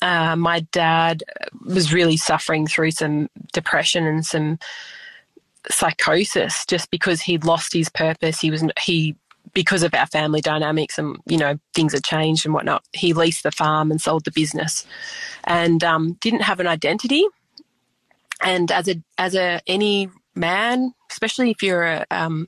uh, 0.01 0.35
my 0.35 0.61
dad 0.71 1.23
was 1.65 1.93
really 1.93 2.17
suffering 2.17 2.67
through 2.67 2.91
some 2.91 3.29
depression 3.53 4.05
and 4.05 4.25
some 4.25 4.59
psychosis 5.69 6.65
just 6.65 6.89
because 6.91 7.21
he'd 7.21 7.43
lost 7.43 7.73
his 7.73 7.89
purpose. 7.89 8.39
He 8.39 8.51
was 8.51 8.63
he 8.81 9.15
because 9.53 9.83
of 9.83 9.93
our 9.93 10.05
family 10.07 10.41
dynamics 10.41 10.97
and 10.97 11.17
you 11.25 11.37
know 11.37 11.57
things 11.73 11.93
had 11.93 12.03
changed 12.03 12.45
and 12.45 12.53
whatnot. 12.53 12.83
He 12.93 13.13
leased 13.13 13.43
the 13.43 13.51
farm 13.51 13.91
and 13.91 14.01
sold 14.01 14.25
the 14.25 14.31
business, 14.31 14.85
and 15.43 15.83
um, 15.83 16.13
didn't 16.21 16.41
have 16.41 16.59
an 16.59 16.67
identity. 16.67 17.25
And 18.41 18.71
as 18.71 18.87
a 18.87 18.95
as 19.17 19.35
a 19.35 19.61
any 19.67 20.09
man, 20.35 20.93
especially 21.11 21.51
if 21.51 21.61
you're 21.61 21.83
a 21.83 22.05
um, 22.11 22.47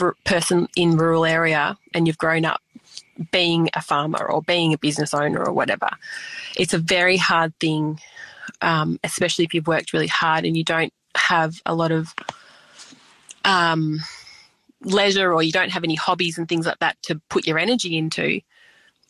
r- 0.00 0.16
person 0.24 0.68
in 0.76 0.96
rural 0.96 1.24
area 1.24 1.76
and 1.94 2.06
you've 2.06 2.18
grown 2.18 2.44
up 2.44 2.60
being 3.32 3.68
a 3.74 3.82
farmer 3.82 4.24
or 4.24 4.40
being 4.42 4.72
a 4.72 4.78
business 4.78 5.12
owner 5.12 5.44
or 5.44 5.52
whatever, 5.52 5.90
it's 6.56 6.72
a 6.72 6.78
very 6.78 7.16
hard 7.18 7.52
thing, 7.60 8.00
um, 8.62 8.98
especially 9.04 9.44
if 9.44 9.52
you've 9.52 9.66
worked 9.66 9.92
really 9.92 10.06
hard 10.06 10.44
and 10.44 10.56
you 10.56 10.64
don't 10.64 10.92
have 11.16 11.60
a 11.66 11.74
lot 11.74 11.92
of 11.92 12.14
um, 13.44 14.00
leisure 14.82 15.32
or 15.32 15.42
you 15.42 15.52
don't 15.52 15.70
have 15.70 15.84
any 15.84 15.94
hobbies 15.94 16.38
and 16.38 16.48
things 16.48 16.66
like 16.66 16.78
that 16.78 17.00
to 17.02 17.20
put 17.28 17.46
your 17.46 17.58
energy 17.58 17.96
into, 17.96 18.40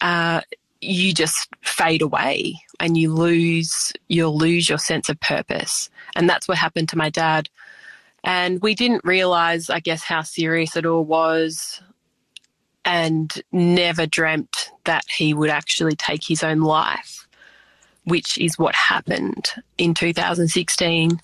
uh, 0.01 0.41
you 0.81 1.13
just 1.13 1.49
fade 1.63 2.03
away 2.03 2.61
and 2.79 2.97
you 2.97 3.13
lose 3.13 3.93
you'll 4.09 4.37
lose 4.37 4.69
your 4.69 4.79
sense 4.79 5.09
of 5.09 5.21
purpose. 5.21 5.91
And 6.17 6.29
that's 6.29 6.49
what 6.49 6.59
happened 6.59 6.89
to 6.91 6.99
my 6.99 7.11
dad. 7.11 7.49
And 8.25 8.61
we 8.61 8.75
didn't 8.75 9.05
realize, 9.05 9.71
I 9.71 9.81
guess, 9.81 10.03
how 10.03 10.23
serious 10.23 10.77
it 10.77 10.87
all 10.87 11.05
was 11.05 11.83
and 12.85 13.31
never 13.53 14.07
dreamt 14.07 14.71
that 14.85 15.05
he 15.09 15.35
would 15.35 15.51
actually 15.51 15.97
take 15.97 16.27
his 16.27 16.43
own 16.43 16.61
life, 16.61 17.27
which 18.05 18.39
is 18.39 18.59
what 18.59 18.75
happened 18.75 19.51
in 19.79 19.95
2016 19.95 21.21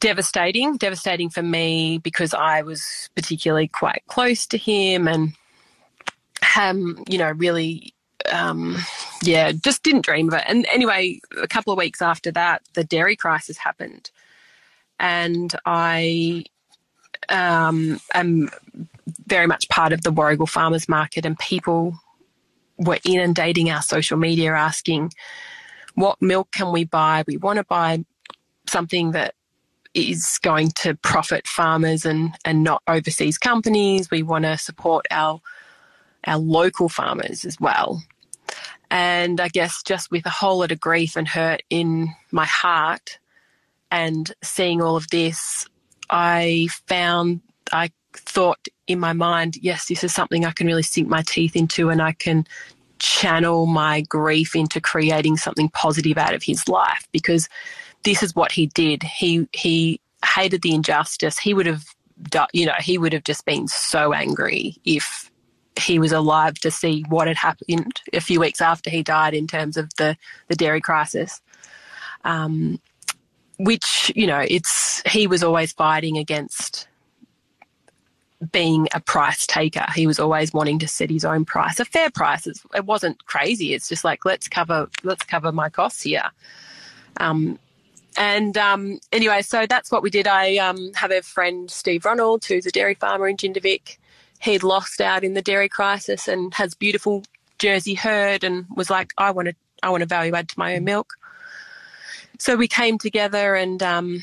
devastating, 0.00 0.76
devastating 0.76 1.30
for 1.30 1.42
me 1.42 1.98
because 1.98 2.34
I 2.34 2.62
was 2.62 3.10
particularly 3.14 3.68
quite 3.68 4.02
close 4.08 4.46
to 4.46 4.58
him 4.58 5.08
and, 5.08 5.32
um, 6.56 7.04
you 7.08 7.18
know, 7.18 7.30
really, 7.30 7.94
um, 8.32 8.76
yeah, 9.22 9.52
just 9.52 9.82
didn't 9.82 10.04
dream 10.04 10.28
of 10.28 10.34
it. 10.34 10.44
And 10.46 10.66
anyway, 10.72 11.20
a 11.40 11.48
couple 11.48 11.72
of 11.72 11.78
weeks 11.78 12.02
after 12.02 12.30
that, 12.32 12.62
the 12.74 12.84
dairy 12.84 13.16
crisis 13.16 13.56
happened, 13.58 14.10
and 14.98 15.54
I 15.64 16.44
um, 17.28 18.00
am 18.14 18.50
very 19.26 19.46
much 19.46 19.68
part 19.68 19.92
of 19.92 20.02
the 20.02 20.12
Warragul 20.12 20.48
farmers 20.48 20.88
market, 20.88 21.24
and 21.24 21.38
people 21.38 21.98
were 22.76 22.98
inundating 23.04 23.70
our 23.70 23.82
social 23.82 24.18
media 24.18 24.52
asking, 24.52 25.12
"What 25.94 26.20
milk 26.20 26.50
can 26.52 26.72
we 26.72 26.84
buy? 26.84 27.24
We 27.26 27.36
want 27.36 27.58
to 27.58 27.64
buy." 27.64 28.04
Something 28.68 29.12
that 29.12 29.34
is 29.94 30.38
going 30.42 30.70
to 30.76 30.94
profit 30.96 31.46
farmers 31.46 32.04
and, 32.04 32.34
and 32.44 32.62
not 32.62 32.82
overseas 32.86 33.38
companies. 33.38 34.10
We 34.10 34.22
want 34.22 34.44
to 34.44 34.58
support 34.58 35.06
our 35.10 35.40
our 36.26 36.38
local 36.38 36.88
farmers 36.88 37.44
as 37.44 37.58
well. 37.60 38.02
And 38.90 39.40
I 39.40 39.48
guess 39.48 39.82
just 39.82 40.10
with 40.10 40.26
a 40.26 40.30
whole 40.30 40.58
lot 40.58 40.72
of 40.72 40.80
grief 40.80 41.16
and 41.16 41.28
hurt 41.28 41.62
in 41.70 42.08
my 42.32 42.44
heart 42.44 43.18
and 43.90 44.32
seeing 44.42 44.82
all 44.82 44.96
of 44.96 45.08
this, 45.10 45.66
I 46.10 46.68
found 46.86 47.40
I 47.72 47.90
thought 48.14 48.66
in 48.86 48.98
my 48.98 49.12
mind, 49.12 49.58
yes, 49.60 49.86
this 49.86 50.02
is 50.02 50.14
something 50.14 50.44
I 50.44 50.52
can 50.52 50.66
really 50.66 50.82
sink 50.82 51.08
my 51.08 51.22
teeth 51.22 51.54
into 51.54 51.90
and 51.90 52.00
I 52.00 52.12
can 52.12 52.46
channel 52.98 53.66
my 53.66 54.00
grief 54.02 54.56
into 54.56 54.80
creating 54.80 55.36
something 55.36 55.68
positive 55.68 56.18
out 56.18 56.34
of 56.34 56.42
his 56.42 56.68
life 56.68 57.06
because 57.12 57.48
this 58.02 58.22
is 58.22 58.34
what 58.34 58.52
he 58.52 58.66
did. 58.66 59.02
He 59.02 59.48
he 59.52 60.00
hated 60.24 60.62
the 60.62 60.74
injustice. 60.74 61.38
He 61.38 61.54
would 61.54 61.66
have, 61.66 61.84
you 62.52 62.66
know, 62.66 62.74
he 62.80 62.98
would 62.98 63.12
have 63.12 63.24
just 63.24 63.44
been 63.44 63.68
so 63.68 64.12
angry 64.12 64.76
if 64.84 65.30
he 65.78 65.98
was 65.98 66.12
alive 66.12 66.54
to 66.54 66.70
see 66.70 67.04
what 67.08 67.28
had 67.28 67.36
happened 67.36 68.00
a 68.12 68.20
few 68.20 68.40
weeks 68.40 68.60
after 68.60 68.90
he 68.90 69.02
died 69.02 69.34
in 69.34 69.46
terms 69.46 69.76
of 69.76 69.94
the 69.96 70.16
the 70.48 70.56
dairy 70.56 70.80
crisis. 70.80 71.40
Um, 72.24 72.80
which 73.58 74.12
you 74.14 74.26
know, 74.26 74.44
it's 74.48 75.02
he 75.06 75.26
was 75.26 75.42
always 75.42 75.72
fighting 75.72 76.16
against 76.16 76.88
being 78.52 78.86
a 78.94 79.00
price 79.00 79.46
taker. 79.46 79.84
He 79.94 80.06
was 80.06 80.20
always 80.20 80.52
wanting 80.52 80.78
to 80.80 80.88
set 80.88 81.10
his 81.10 81.24
own 81.24 81.44
price, 81.44 81.80
a 81.80 81.84
fair 81.84 82.10
price. 82.10 82.46
It 82.74 82.84
wasn't 82.84 83.24
crazy. 83.26 83.74
It's 83.74 83.88
just 83.88 84.04
like 84.04 84.24
let's 84.24 84.48
cover 84.48 84.88
let's 85.02 85.24
cover 85.24 85.52
my 85.52 85.68
costs 85.68 86.02
here. 86.02 86.30
Um, 87.18 87.58
and 88.18 88.58
um, 88.58 88.98
anyway, 89.12 89.42
so 89.42 89.64
that's 89.66 89.90
what 89.90 90.02
we 90.02 90.10
did. 90.10 90.26
I 90.26 90.56
um, 90.56 90.92
have 90.94 91.12
a 91.12 91.22
friend, 91.22 91.70
Steve 91.70 92.04
Ronald, 92.04 92.44
who's 92.44 92.66
a 92.66 92.70
dairy 92.70 92.94
farmer 92.94 93.28
in 93.28 93.36
Jindivick. 93.36 93.96
He'd 94.40 94.62
lost 94.62 95.00
out 95.00 95.24
in 95.24 95.34
the 95.34 95.42
dairy 95.42 95.68
crisis 95.68 96.28
and 96.28 96.52
has 96.54 96.74
beautiful 96.74 97.22
Jersey 97.58 97.94
herd, 97.94 98.44
and 98.44 98.66
was 98.74 98.90
like, 98.90 99.14
I 99.16 99.30
want 99.30 99.48
to, 99.48 99.54
I 99.82 99.90
want 99.90 100.02
to 100.02 100.06
value 100.06 100.34
add 100.34 100.48
to 100.48 100.58
my 100.58 100.76
own 100.76 100.84
milk. 100.84 101.14
So 102.38 102.56
we 102.56 102.68
came 102.68 102.98
together 102.98 103.54
and 103.54 103.82
um, 103.82 104.22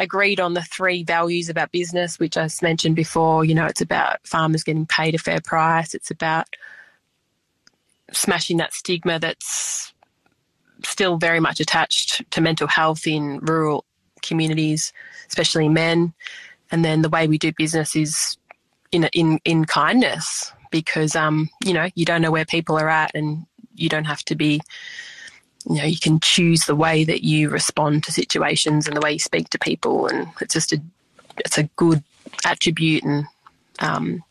agreed 0.00 0.40
on 0.40 0.54
the 0.54 0.62
three 0.62 1.02
values 1.02 1.48
about 1.48 1.72
business, 1.72 2.18
which 2.18 2.36
I 2.36 2.48
mentioned 2.62 2.96
before. 2.96 3.44
You 3.44 3.54
know, 3.54 3.66
it's 3.66 3.80
about 3.80 4.26
farmers 4.26 4.64
getting 4.64 4.86
paid 4.86 5.14
a 5.14 5.18
fair 5.18 5.40
price. 5.40 5.94
It's 5.94 6.10
about 6.10 6.46
smashing 8.12 8.58
that 8.58 8.72
stigma 8.72 9.18
that's 9.18 9.92
still 10.84 11.16
very 11.16 11.40
much 11.40 11.60
attached 11.60 12.30
to 12.30 12.40
mental 12.40 12.66
health 12.66 13.06
in 13.06 13.38
rural 13.40 13.84
communities, 14.22 14.92
especially 15.28 15.68
men. 15.68 16.12
And 16.70 16.84
then 16.84 17.02
the 17.02 17.08
way 17.08 17.26
we 17.26 17.38
do 17.38 17.52
business 17.52 17.96
is 17.96 18.36
in 18.92 19.04
in 19.12 19.38
in 19.44 19.64
kindness 19.64 20.52
because 20.70 21.14
um 21.14 21.48
you 21.64 21.72
know 21.72 21.88
you 21.94 22.04
don't 22.04 22.22
know 22.22 22.30
where 22.30 22.44
people 22.44 22.78
are 22.78 22.88
at 22.88 23.10
and 23.14 23.46
you 23.74 23.88
don't 23.88 24.04
have 24.04 24.22
to 24.24 24.34
be 24.34 24.60
you 25.68 25.76
know 25.76 25.84
you 25.84 25.98
can 25.98 26.20
choose 26.20 26.64
the 26.64 26.76
way 26.76 27.04
that 27.04 27.22
you 27.22 27.50
respond 27.50 28.02
to 28.04 28.12
situations 28.12 28.86
and 28.86 28.96
the 28.96 29.00
way 29.00 29.12
you 29.12 29.18
speak 29.18 29.50
to 29.50 29.58
people 29.58 30.06
and 30.06 30.28
it's 30.40 30.54
just 30.54 30.72
a 30.72 30.80
it's 31.38 31.58
a 31.58 31.64
good 31.76 32.02
attribute 32.44 33.04
and 33.04 33.26
um, 33.80 34.22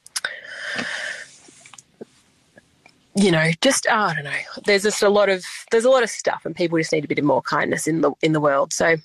you 3.18 3.32
know, 3.32 3.50
just 3.62 3.88
oh, 3.90 3.96
I 3.96 4.14
don't 4.14 4.24
know. 4.26 4.62
There's 4.66 4.84
just 4.84 5.02
a 5.02 5.10
lot 5.10 5.28
of 5.28 5.44
there's 5.72 5.86
a 5.86 5.90
lot 5.90 6.04
of 6.04 6.10
stuff, 6.10 6.46
and 6.46 6.56
people 6.56 6.78
just 6.78 6.94
need 6.94 7.04
a 7.04 7.08
bit 7.08 7.20
of 7.20 7.26
more 7.26 7.42
kindness 7.42 7.88
in 7.88 8.02
the 8.02 8.12
in 8.22 8.34
the 8.34 8.40
world. 8.40 8.72
So 8.72 8.96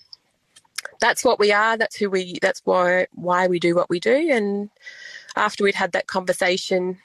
that's 1.00 1.24
what 1.24 1.38
we 1.38 1.50
are. 1.50 1.78
That's 1.78 1.96
who 1.96 2.10
we. 2.10 2.38
That's 2.42 2.60
why 2.64 3.06
why 3.14 3.46
we 3.46 3.58
do 3.58 3.74
what 3.74 3.88
we 3.88 3.98
do. 3.98 4.30
And 4.30 4.68
after 5.34 5.64
we'd 5.64 5.74
had 5.74 5.92
that 5.92 6.08
conversation, 6.08 6.98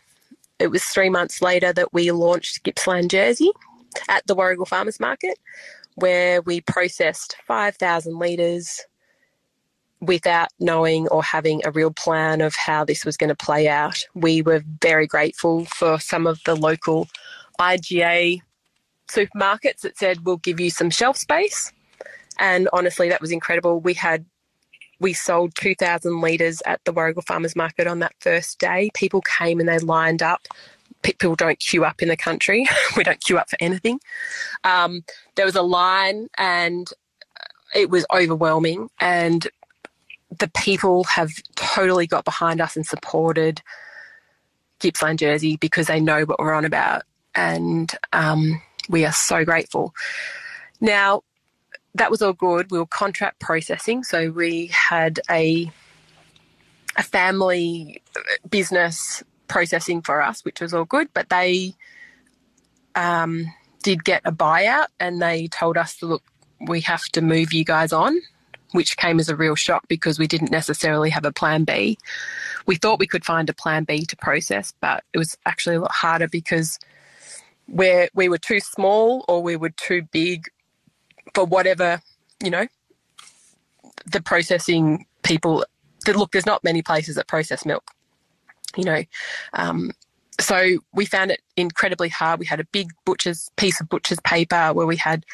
it 0.60 0.68
was 0.68 0.84
three 0.84 1.10
months 1.10 1.42
later 1.42 1.72
that 1.72 1.94
we 1.94 2.12
launched 2.12 2.64
Gippsland 2.64 3.10
Jersey 3.10 3.52
at 4.10 4.28
the 4.28 4.36
Warragul 4.36 4.68
Farmers 4.68 5.00
Market, 5.00 5.40
where 5.96 6.42
we 6.42 6.60
processed 6.60 7.38
five 7.48 7.78
thousand 7.78 8.20
litres 8.20 8.86
without 10.02 10.50
knowing 10.60 11.08
or 11.08 11.24
having 11.24 11.62
a 11.66 11.72
real 11.72 11.92
plan 11.92 12.42
of 12.42 12.56
how 12.56 12.86
this 12.86 13.04
was 13.04 13.18
going 13.18 13.30
to 13.30 13.36
play 13.36 13.68
out. 13.68 14.04
We 14.14 14.42
were 14.42 14.64
very 14.82 15.08
grateful 15.08 15.66
for 15.66 16.00
some 16.00 16.28
of 16.28 16.40
the 16.46 16.56
local 16.56 17.08
IGA 17.60 18.42
supermarkets 19.08 19.82
that 19.82 19.98
said, 19.98 20.26
we'll 20.26 20.38
give 20.38 20.60
you 20.60 20.70
some 20.70 20.90
shelf 20.90 21.18
space. 21.18 21.72
And 22.40 22.70
honestly, 22.74 23.10
that 23.10 23.22
was 23.22 23.32
incredible. 23.32 23.80
We 23.80 23.94
had 23.96 24.26
we 25.00 25.14
sold 25.14 25.54
2,000 25.56 26.22
litres 26.22 26.62
at 26.66 26.84
the 26.84 26.94
Warragul 26.94 27.24
Farmers 27.24 27.56
Market 27.56 27.88
on 27.88 28.00
that 28.00 28.14
first 28.20 28.60
day. 28.60 28.90
People 28.96 29.22
came 29.22 29.60
and 29.60 29.70
they 29.70 29.78
lined 29.80 30.24
up. 30.24 30.48
People 31.04 31.36
don't 31.36 31.60
queue 31.60 31.86
up 31.86 32.02
in 32.02 32.08
the 32.08 32.18
country. 32.18 32.68
we 32.98 33.04
don't 33.04 33.24
queue 33.24 33.38
up 33.38 33.50
for 33.50 33.58
anything. 33.60 34.00
Um, 34.64 35.04
there 35.36 35.46
was 35.46 35.56
a 35.56 35.62
line 35.62 36.28
and 36.38 36.90
it 37.76 37.92
was 37.92 38.06
overwhelming. 38.12 38.90
And 39.00 39.48
the 40.40 40.50
people 40.50 41.04
have 41.06 41.32
totally 41.56 42.08
got 42.08 42.26
behind 42.26 42.62
us 42.62 42.76
and 42.76 42.86
supported 42.86 43.62
Gippsland 44.80 45.20
Jersey 45.20 45.58
because 45.58 45.88
they 45.88 46.00
know 46.00 46.24
what 46.24 46.40
we're 46.40 46.54
on 46.54 46.66
about. 46.66 47.04
And 47.36 47.92
um, 48.14 48.62
we 48.90 49.06
are 49.06 49.12
so 49.12 49.46
grateful. 49.46 49.94
Now, 50.80 51.24
that 51.96 52.12
was 52.12 52.22
all 52.22 52.34
good. 52.34 52.72
We 52.72 52.80
were 52.80 52.86
contract 52.86 53.40
processing. 53.40 54.04
So 54.04 54.30
we 54.32 54.68
had 54.68 55.20
a, 55.30 55.72
a 56.96 57.04
family 57.04 58.02
business 58.50 59.24
processing 59.48 60.02
for 60.02 60.22
us, 60.22 60.46
which 60.46 60.62
was 60.62 60.74
all 60.74 60.86
good. 60.86 61.10
But 61.14 61.30
they 61.30 61.74
um, 62.96 63.46
did 63.84 64.04
get 64.04 64.22
a 64.26 64.32
buyout 64.32 64.88
and 65.00 65.22
they 65.22 65.48
told 65.48 65.78
us, 65.78 66.02
look, 66.02 66.24
we 66.60 66.82
have 66.82 67.04
to 67.10 67.22
move 67.22 67.54
you 67.54 67.64
guys 67.64 67.94
on, 67.94 68.20
which 68.72 68.98
came 68.98 69.20
as 69.20 69.30
a 69.30 69.36
real 69.36 69.56
shock 69.56 69.88
because 69.88 70.20
we 70.20 70.28
didn't 70.28 70.52
necessarily 70.52 71.10
have 71.10 71.26
a 71.26 71.32
plan 71.32 71.64
B. 71.64 71.98
We 72.66 72.76
thought 72.76 73.00
we 73.00 73.08
could 73.08 73.26
find 73.26 73.50
a 73.50 73.54
plan 73.54 73.84
B 73.84 74.06
to 74.06 74.16
process, 74.18 74.74
but 74.82 75.04
it 75.14 75.18
was 75.18 75.38
actually 75.46 75.78
a 75.78 75.82
lot 75.82 75.92
harder 75.92 76.28
because 76.28 76.80
where 77.68 78.10
we 78.14 78.30
were 78.30 78.38
too 78.38 78.60
small 78.60 79.26
or 79.28 79.42
we 79.42 79.56
were 79.56 79.70
too 79.70 80.04
big 80.12 80.46
for 81.34 81.46
whatever, 81.46 82.02
you 82.44 82.50
know, 82.50 82.68
the 84.06 84.22
processing 84.22 85.06
people. 85.24 85.66
Look, 86.08 86.32
there's 86.32 86.46
not 86.46 86.64
many 86.64 86.82
places 86.82 87.16
that 87.16 87.28
process 87.28 87.66
milk, 87.66 87.92
you 88.76 88.84
know. 88.84 89.04
Um, 89.54 89.92
so 90.40 90.78
we 90.94 91.06
found 91.06 91.32
it 91.32 91.42
incredibly 91.56 92.10
hard. 92.10 92.40
We 92.40 92.46
had 92.46 92.60
a 92.60 92.66
big 92.66 92.92
butcher's 93.06 93.50
piece 93.58 93.82
of 93.82 93.90
butcher's 93.90 94.20
paper 94.22 94.72
where 94.74 94.88
we 94.88 94.96
had 94.96 95.26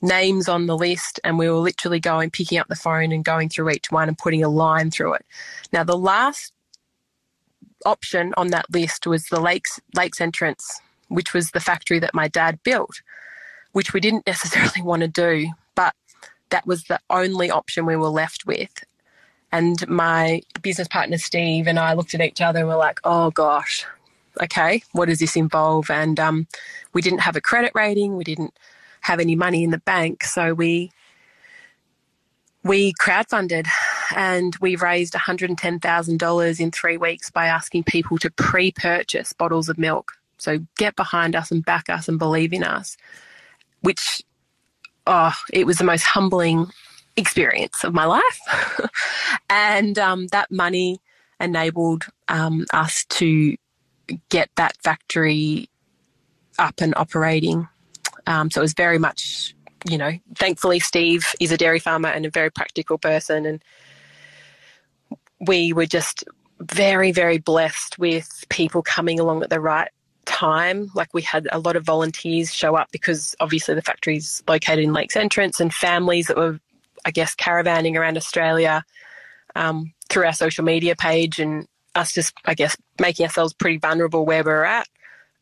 names 0.00 0.48
on 0.48 0.66
the 0.66 0.76
list 0.76 1.20
and 1.24 1.38
we 1.38 1.48
were 1.48 1.56
literally 1.56 2.00
going 2.00 2.30
picking 2.30 2.58
up 2.58 2.68
the 2.68 2.76
phone 2.76 3.12
and 3.12 3.24
going 3.24 3.48
through 3.48 3.70
each 3.70 3.90
one 3.90 4.08
and 4.08 4.18
putting 4.18 4.42
a 4.42 4.48
line 4.48 4.90
through 4.90 5.14
it. 5.14 5.26
Now 5.72 5.84
the 5.84 5.98
last 5.98 6.52
option 7.84 8.34
on 8.36 8.48
that 8.48 8.70
list 8.70 9.06
was 9.06 9.26
the 9.26 9.40
lakes 9.40 9.80
lakes 9.94 10.20
entrance, 10.20 10.80
which 11.08 11.34
was 11.34 11.50
the 11.50 11.60
factory 11.60 11.98
that 11.98 12.14
my 12.14 12.28
dad 12.28 12.62
built, 12.62 13.02
which 13.72 13.92
we 13.92 14.00
didn't 14.00 14.26
necessarily 14.26 14.82
want 14.82 15.02
to 15.02 15.08
do, 15.08 15.48
but 15.74 15.94
that 16.50 16.66
was 16.66 16.84
the 16.84 17.00
only 17.10 17.50
option 17.50 17.86
we 17.86 17.96
were 17.96 18.08
left 18.08 18.46
with. 18.46 18.84
And 19.50 19.86
my 19.88 20.42
business 20.60 20.88
partner 20.88 21.18
Steve 21.18 21.66
and 21.66 21.78
I 21.78 21.94
looked 21.94 22.14
at 22.14 22.20
each 22.20 22.40
other 22.40 22.60
and 22.60 22.68
were 22.68 22.76
like, 22.76 23.00
"Oh 23.04 23.30
gosh, 23.30 23.86
okay, 24.42 24.82
what 24.92 25.06
does 25.06 25.20
this 25.20 25.36
involve?" 25.36 25.90
And 25.90 26.20
um, 26.20 26.46
we 26.92 27.00
didn't 27.00 27.20
have 27.20 27.36
a 27.36 27.40
credit 27.40 27.72
rating, 27.74 28.16
we 28.16 28.24
didn't 28.24 28.54
have 29.08 29.20
any 29.20 29.34
money 29.34 29.64
in 29.64 29.70
the 29.70 29.78
bank, 29.78 30.22
so 30.22 30.52
we 30.52 30.92
we 32.62 32.92
crowdfunded 33.00 33.66
and 34.14 34.54
we 34.60 34.76
raised 34.76 35.14
$110,000 35.14 36.60
in 36.60 36.70
three 36.70 36.96
weeks 36.98 37.30
by 37.30 37.46
asking 37.46 37.84
people 37.84 38.18
to 38.18 38.30
pre 38.30 38.70
purchase 38.72 39.32
bottles 39.32 39.70
of 39.70 39.78
milk. 39.78 40.12
So 40.36 40.58
get 40.76 40.94
behind 40.94 41.34
us 41.34 41.50
and 41.50 41.64
back 41.64 41.88
us 41.88 42.08
and 42.08 42.18
believe 42.18 42.52
in 42.52 42.62
us, 42.62 42.96
which, 43.80 44.22
oh, 45.06 45.34
it 45.52 45.66
was 45.66 45.78
the 45.78 45.84
most 45.84 46.04
humbling 46.04 46.66
experience 47.16 47.84
of 47.84 47.94
my 47.94 48.04
life. 48.04 48.40
and 49.50 49.98
um, 49.98 50.26
that 50.28 50.50
money 50.50 51.00
enabled 51.40 52.04
um, 52.28 52.66
us 52.72 53.04
to 53.06 53.56
get 54.28 54.50
that 54.56 54.76
factory 54.82 55.70
up 56.58 56.80
and 56.80 56.92
operating. 56.96 57.66
Um, 58.28 58.50
so 58.50 58.60
it 58.60 58.62
was 58.62 58.74
very 58.74 58.98
much 58.98 59.54
you 59.88 59.98
know, 59.98 60.12
thankfully, 60.34 60.80
Steve 60.80 61.26
is 61.40 61.52
a 61.52 61.56
dairy 61.56 61.78
farmer 61.78 62.08
and 62.08 62.26
a 62.26 62.30
very 62.30 62.50
practical 62.50 62.98
person. 62.98 63.46
And 63.46 63.62
we 65.40 65.72
were 65.72 65.86
just 65.86 66.24
very, 66.60 67.12
very 67.12 67.38
blessed 67.38 67.98
with 67.98 68.44
people 68.48 68.82
coming 68.82 69.20
along 69.20 69.42
at 69.42 69.50
the 69.50 69.60
right 69.60 69.90
time. 70.24 70.90
Like 70.94 71.14
we 71.14 71.22
had 71.22 71.48
a 71.52 71.58
lot 71.58 71.76
of 71.76 71.84
volunteers 71.84 72.52
show 72.52 72.74
up 72.74 72.90
because 72.90 73.36
obviously 73.40 73.74
the 73.74 73.82
factory's 73.82 74.42
located 74.48 74.80
in 74.80 74.92
Lakes 74.92 75.16
Entrance 75.16 75.60
and 75.60 75.72
families 75.72 76.26
that 76.26 76.36
were, 76.36 76.58
I 77.04 77.10
guess, 77.10 77.34
caravanning 77.36 77.96
around 77.96 78.16
Australia 78.16 78.84
um, 79.54 79.92
through 80.08 80.26
our 80.26 80.32
social 80.32 80.64
media 80.64 80.96
page 80.96 81.38
and 81.38 81.66
us 81.94 82.12
just, 82.12 82.34
I 82.44 82.54
guess, 82.54 82.76
making 83.00 83.26
ourselves 83.26 83.54
pretty 83.54 83.78
vulnerable 83.78 84.26
where 84.26 84.44
we're 84.44 84.64
at 84.64 84.88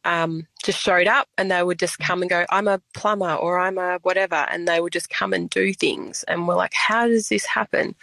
um, 0.07 0.47
just 0.62 0.79
showed 0.79 1.09
up 1.09 1.29
and 1.37 1.51
they 1.51 1.62
would 1.62 1.81
just 1.81 1.99
come 1.99 2.23
and 2.23 2.31
go, 2.31 2.47
I'm 2.49 2.69
a 2.69 2.81
plumber 2.95 3.35
or 3.35 3.59
I'm 3.59 3.77
a 3.77 3.99
whatever. 4.03 4.47
And 4.51 4.66
they 4.66 4.81
would 4.81 4.92
just 4.92 5.11
come 5.11 5.33
and 5.33 5.51
do 5.51 5.75
things. 5.75 6.23
And 6.29 6.47
we're 6.47 6.55
like, 6.55 6.73
how 6.73 7.09
does 7.09 7.29
this 7.29 7.45
happen? 7.45 7.95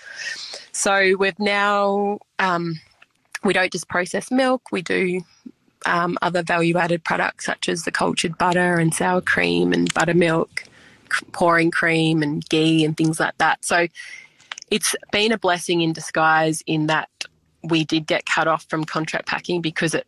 So 0.74 1.16
we've 1.18 1.40
now, 1.40 2.20
um, 2.40 2.80
we 3.44 3.54
don't 3.54 3.72
just 3.72 3.88
process 3.88 4.30
milk, 4.30 4.72
we 4.72 4.82
do 4.82 5.22
um, 5.86 6.18
other 6.22 6.44
value 6.44 6.78
added 6.78 7.04
products 7.04 7.46
such 7.46 7.70
as 7.70 7.84
the 7.84 7.92
cultured 7.92 8.38
butter 8.38 8.78
and 8.78 8.94
sour 8.94 9.22
cream 9.22 9.72
and 9.72 9.94
buttermilk, 9.94 10.66
pouring 11.32 11.72
cream 11.72 12.22
and 12.22 12.48
ghee 12.50 12.84
and 12.84 12.98
things 12.98 13.20
like 13.20 13.38
that. 13.38 13.64
So 13.64 13.88
it's 14.70 14.94
been 15.12 15.32
a 15.32 15.38
blessing 15.38 15.82
in 15.82 15.94
disguise 15.94 16.64
in 16.68 16.88
that 16.88 17.10
we 17.64 17.86
did 17.86 18.08
get 18.08 18.26
cut 18.26 18.48
off 18.48 18.66
from 18.70 18.84
contract 18.84 19.26
packing 19.26 19.62
because 19.62 19.94
it 19.94 20.06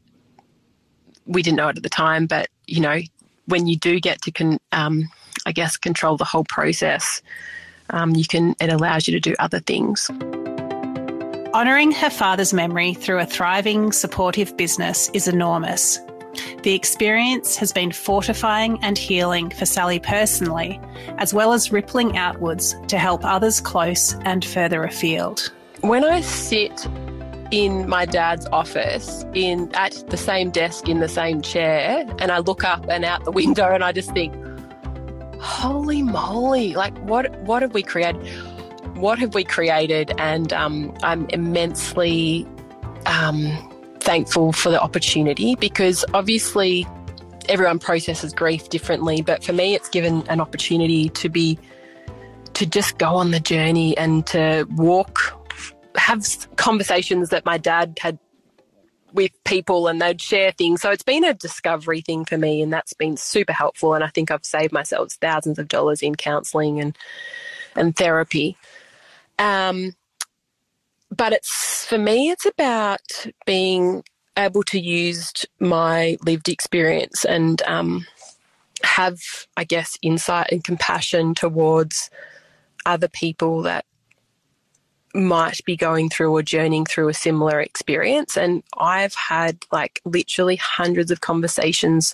we 1.26 1.42
didn't 1.42 1.58
know 1.58 1.70
it 1.70 1.78
at 1.78 1.84
the 1.84 1.90
time, 1.90 2.26
but 2.28 2.48
you 2.68 2.82
know, 2.82 3.00
when 3.46 3.68
you 3.68 3.78
do 3.78 4.00
get 4.00 4.22
to, 4.24 4.32
con, 4.32 4.60
um, 4.72 5.10
I 5.46 5.52
guess, 5.52 5.78
control 5.78 6.18
the 6.18 6.26
whole 6.26 6.46
process, 6.46 7.22
um, 7.92 8.16
you 8.16 8.26
can. 8.26 8.56
It 8.60 8.72
allows 8.72 9.08
you 9.08 9.14
to 9.14 9.20
do 9.20 9.36
other 9.40 9.60
things. 9.60 10.10
Honouring 11.54 11.92
her 11.92 12.10
father's 12.10 12.54
memory 12.54 12.94
through 12.94 13.20
a 13.20 13.26
thriving, 13.26 13.92
supportive 13.92 14.58
business 14.58 15.10
is 15.14 15.28
enormous. 15.28 16.00
The 16.64 16.74
experience 16.74 17.56
has 17.56 17.72
been 17.72 17.92
fortifying 17.92 18.78
and 18.84 18.98
healing 18.98 19.52
for 19.52 19.66
Sally 19.66 20.00
personally, 20.00 20.82
as 21.18 21.34
well 21.34 21.54
as 21.54 21.72
rippling 21.72 22.18
outwards 22.18 22.76
to 22.88 22.98
help 22.98 23.24
others 23.24 23.62
close 23.62 24.16
and 24.22 24.44
further 24.44 24.84
afield. 24.84 25.52
When 25.82 26.04
I 26.04 26.22
sit 26.22 26.88
in 27.56 27.88
my 27.88 28.06
dad's 28.06 28.46
office 28.48 29.26
in 29.34 29.74
at 29.76 30.04
the 30.10 30.18
same 30.18 30.50
desk 30.50 30.90
in 30.90 31.00
the 31.00 31.08
same 31.08 31.42
chair 31.42 32.06
and 32.20 32.32
I 32.32 32.40
look 32.40 32.64
up 32.64 32.86
and 32.90 33.06
out 33.06 33.24
the 33.24 33.32
window 33.32 33.74
and 33.74 33.84
I 33.84 33.92
just 33.92 34.12
think 34.12 34.34
holy 35.40 36.02
moly 36.02 36.74
like 36.74 36.98
what 37.04 37.40
what 37.42 37.62
have 37.62 37.74
we 37.74 37.84
created 37.84 38.18
what 38.96 39.20
have 39.20 39.36
we 39.36 39.44
created? 39.44 40.14
And 40.18 40.52
um, 40.54 40.96
I'm 41.04 41.28
immensely 41.30 42.48
um, 43.06 43.52
thankful 44.00 44.54
for 44.54 44.70
the 44.70 44.82
opportunity 44.82 45.56
because 45.56 46.06
obviously 46.14 46.88
everyone 47.48 47.78
processes 47.78 48.34
grief 48.34 48.70
differently 48.70 49.22
but 49.22 49.44
for 49.44 49.54
me 49.54 49.76
it's 49.76 49.88
given 49.90 50.24
an 50.30 50.42
opportunity 50.42 51.10
to 51.10 51.30
be 51.30 51.60
to 52.54 52.66
just 52.66 52.98
go 52.98 53.14
on 53.16 53.30
the 53.30 53.40
journey 53.40 53.96
and 53.98 54.26
to 54.26 54.66
walk 54.76 55.25
have 55.98 56.26
conversations 56.56 57.30
that 57.30 57.46
my 57.46 57.58
dad 57.58 57.98
had 58.02 58.20
with 59.14 59.32
people 59.46 59.88
and 59.88 60.02
they'd 60.02 60.22
share 60.22 60.52
things. 60.52 60.82
So 60.82 60.92
it's 60.92 61.04
been 61.04 61.24
a 61.24 61.34
discovery 61.34 62.02
thing 62.02 62.26
for 62.26 62.38
me 62.38 62.62
and 62.62 62.72
that's 62.72 62.94
been 62.94 63.16
super 63.16 63.54
helpful 63.54 63.94
and 63.94 64.04
I 64.04 64.10
think 64.10 64.30
I've 64.30 64.46
saved 64.46 64.74
myself 64.74 65.14
thousands 65.14 65.58
of 65.58 65.70
dollars 65.70 66.02
in 66.02 66.16
counseling 66.16 66.80
and 66.82 66.98
and 67.76 67.96
therapy. 67.96 68.58
Um 69.40 69.94
but 71.16 71.32
it's 71.32 71.86
for 71.86 71.98
me 71.98 72.30
it's 72.30 72.46
about 72.46 73.28
being 73.46 74.04
able 74.38 74.64
to 74.64 74.80
use 74.80 75.32
my 75.60 76.18
lived 76.26 76.50
experience 76.50 77.24
and 77.26 77.62
um, 77.64 78.06
have 78.84 79.20
I 79.56 79.64
guess 79.64 79.98
insight 80.02 80.52
and 80.52 80.64
compassion 80.64 81.34
towards 81.34 82.10
other 82.86 83.08
people 83.08 83.62
that 83.64 83.86
might 85.16 85.64
be 85.66 85.76
going 85.76 86.10
through 86.10 86.32
or 86.32 86.44
journeying 86.44 86.86
through 86.86 87.08
a 87.08 87.14
similar 87.14 87.60
experience. 87.60 88.38
And 88.38 88.64
I've 88.78 89.16
had 89.16 89.58
like 89.72 90.02
literally 90.06 90.58
hundreds 90.58 91.10
of 91.10 91.22
conversations 91.22 92.14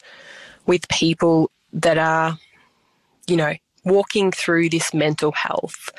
with 0.68 0.88
people 0.90 1.52
that 1.74 1.98
are, 1.98 2.38
you 3.28 3.36
know, 3.36 3.54
walking 3.84 4.32
through 4.32 4.70
this 4.70 4.94
mental 4.94 5.32
health, 5.32 5.90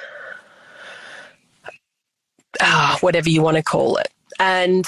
uh, 2.61 2.97
whatever 3.01 3.29
you 3.29 3.43
want 3.43 3.57
to 3.57 3.63
call 3.63 3.97
it. 3.97 4.09
And, 4.39 4.87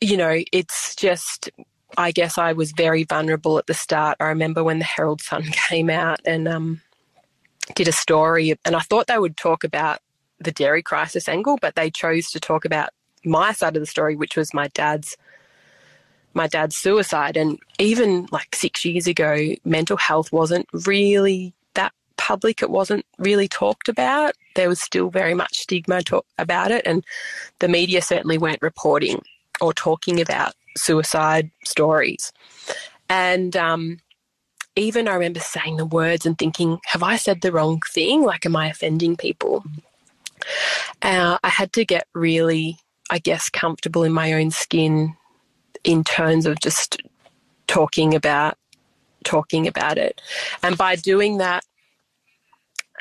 you 0.00 0.16
know, 0.16 0.40
it's 0.52 0.94
just, 0.94 1.50
I 1.98 2.12
guess 2.12 2.38
I 2.38 2.52
was 2.52 2.72
very 2.72 3.04
vulnerable 3.04 3.58
at 3.58 3.66
the 3.66 3.74
start. 3.74 4.16
I 4.20 4.26
remember 4.26 4.62
when 4.62 4.78
the 4.78 4.84
Herald 4.84 5.20
Sun 5.20 5.42
came 5.68 5.90
out 5.90 6.20
and, 6.24 6.46
um, 6.46 6.80
did 7.74 7.88
a 7.88 7.92
story 7.92 8.54
and 8.64 8.76
I 8.76 8.80
thought 8.80 9.06
they 9.06 9.18
would 9.18 9.38
talk 9.38 9.64
about 9.64 10.00
the 10.44 10.52
dairy 10.52 10.82
crisis 10.82 11.28
angle, 11.28 11.58
but 11.60 11.74
they 11.74 11.90
chose 11.90 12.30
to 12.30 12.40
talk 12.40 12.64
about 12.64 12.90
my 13.24 13.52
side 13.52 13.76
of 13.76 13.82
the 13.82 13.86
story, 13.86 14.16
which 14.16 14.36
was 14.36 14.54
my 14.54 14.68
dad's 14.68 15.16
my 16.34 16.46
dad's 16.48 16.76
suicide. 16.76 17.36
And 17.36 17.58
even 17.78 18.26
like 18.32 18.54
six 18.54 18.84
years 18.84 19.06
ago, 19.06 19.54
mental 19.64 19.96
health 19.96 20.32
wasn't 20.32 20.66
really 20.86 21.54
that 21.74 21.92
public. 22.16 22.60
It 22.60 22.70
wasn't 22.70 23.06
really 23.18 23.46
talked 23.46 23.88
about. 23.88 24.34
There 24.56 24.68
was 24.68 24.80
still 24.80 25.10
very 25.10 25.34
much 25.34 25.58
stigma 25.58 26.02
talk 26.02 26.26
about 26.38 26.70
it, 26.70 26.82
and 26.86 27.04
the 27.60 27.68
media 27.68 28.02
certainly 28.02 28.38
weren't 28.38 28.62
reporting 28.62 29.22
or 29.60 29.72
talking 29.72 30.20
about 30.20 30.54
suicide 30.76 31.50
stories. 31.64 32.32
And 33.08 33.56
um, 33.56 33.98
even 34.76 35.08
I 35.08 35.14
remember 35.14 35.40
saying 35.40 35.76
the 35.76 35.86
words 35.86 36.26
and 36.26 36.36
thinking, 36.36 36.78
have 36.86 37.02
I 37.02 37.16
said 37.16 37.40
the 37.40 37.52
wrong 37.52 37.80
thing? 37.92 38.22
Like, 38.22 38.44
am 38.44 38.56
I 38.56 38.68
offending 38.68 39.16
people? 39.16 39.64
Uh, 41.02 41.38
I 41.42 41.48
had 41.48 41.72
to 41.74 41.84
get 41.84 42.06
really, 42.14 42.78
I 43.10 43.18
guess, 43.18 43.48
comfortable 43.48 44.04
in 44.04 44.12
my 44.12 44.32
own 44.32 44.50
skin 44.50 45.16
in 45.84 46.04
terms 46.04 46.46
of 46.46 46.60
just 46.60 47.02
talking 47.66 48.14
about 48.14 48.56
talking 49.24 49.66
about 49.66 49.96
it, 49.96 50.20
and 50.62 50.76
by 50.76 50.96
doing 50.96 51.38
that, 51.38 51.64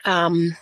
um, 0.05 0.55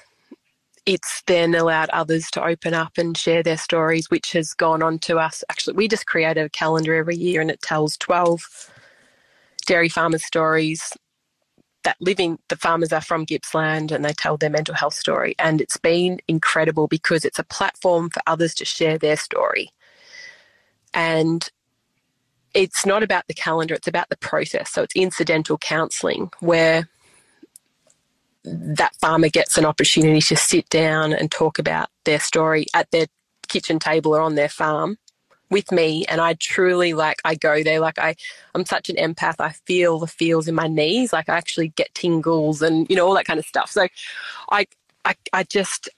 it's 0.88 1.22
then 1.28 1.54
allowed 1.54 1.90
others 1.92 2.32
to 2.32 2.44
open 2.44 2.74
up 2.74 2.98
and 2.98 3.16
share 3.16 3.44
their 3.44 3.58
stories, 3.58 4.10
which 4.10 4.32
has 4.32 4.54
gone 4.54 4.82
on 4.82 4.98
to 5.00 5.18
us. 5.18 5.44
Actually, 5.50 5.76
we 5.76 5.88
just 5.88 6.08
create 6.08 6.38
a 6.38 6.50
calendar 6.50 6.96
every 6.96 7.16
year, 7.16 7.42
and 7.42 7.52
it 7.52 7.62
tells 7.62 7.98
twelve 7.98 8.42
dairy 9.68 9.90
farmers' 9.90 10.26
stories 10.26 10.92
that 11.84 11.98
living 12.00 12.40
the 12.50 12.56
farmers 12.56 12.94
are 12.94 13.02
from 13.02 13.26
Gippsland 13.26 13.92
and 13.92 14.06
they 14.06 14.14
tell 14.14 14.38
their 14.38 14.50
mental 14.50 14.76
health 14.76 14.94
story. 14.94 15.36
And 15.40 15.62
it's 15.62 15.78
been 15.78 16.20
incredible 16.28 16.88
because 16.88 17.26
it's 17.26 17.40
a 17.40 17.44
platform 17.44 18.10
for 18.10 18.22
others 18.28 18.54
to 18.56 18.66
share 18.66 18.98
their 18.98 19.18
story. 19.18 19.72
And 20.94 21.50
it's 22.54 22.86
not 22.86 23.02
about 23.02 23.28
the 23.28 23.34
calendar, 23.34 23.74
it's 23.74 23.88
about 23.88 24.10
the 24.10 24.18
process. 24.18 24.70
So 24.70 24.84
it's 24.84 24.96
incidental 24.96 25.58
counselling 25.58 26.32
where 26.40 26.88
that 28.44 28.96
farmer 28.96 29.30
gets 29.30 29.58
an 29.58 29.66
opportunity 29.66 30.22
to 30.22 30.36
sit 30.36 30.68
down 30.70 31.14
and 31.14 31.32
talk 31.32 31.60
about 31.60 31.90
their 32.06 32.20
story 32.20 32.66
at 32.74 32.90
their 32.92 33.08
kitchen 33.48 33.80
table 33.80 34.16
or 34.16 34.22
on 34.22 34.36
their 34.36 34.50
farm 34.50 34.98
with 35.52 35.72
me 35.72 36.06
and 36.06 36.20
I 36.20 36.34
truly 36.36 36.94
like 36.94 37.22
I 37.26 37.36
go 37.36 37.62
there 37.62 37.80
like 37.80 38.00
I 38.00 38.16
I'm 38.56 38.66
such 38.66 38.90
an 38.90 38.96
empath 38.96 39.36
I 39.40 39.52
feel 39.68 40.00
the 40.00 40.08
feels 40.08 40.48
in 40.48 40.56
my 40.56 40.68
knees 40.68 41.14
like 41.14 41.30
I 41.30 41.36
actually 41.36 41.68
get 41.70 41.94
tingles 41.94 42.62
and 42.62 42.90
you 42.90 42.96
know 42.96 43.06
all 43.06 43.14
that 43.16 43.26
kind 43.26 43.40
of 43.40 43.46
stuff. 43.46 43.70
So 43.70 43.88
I 44.50 44.66
I, 45.06 45.16
I 45.34 45.44
just 45.44 45.90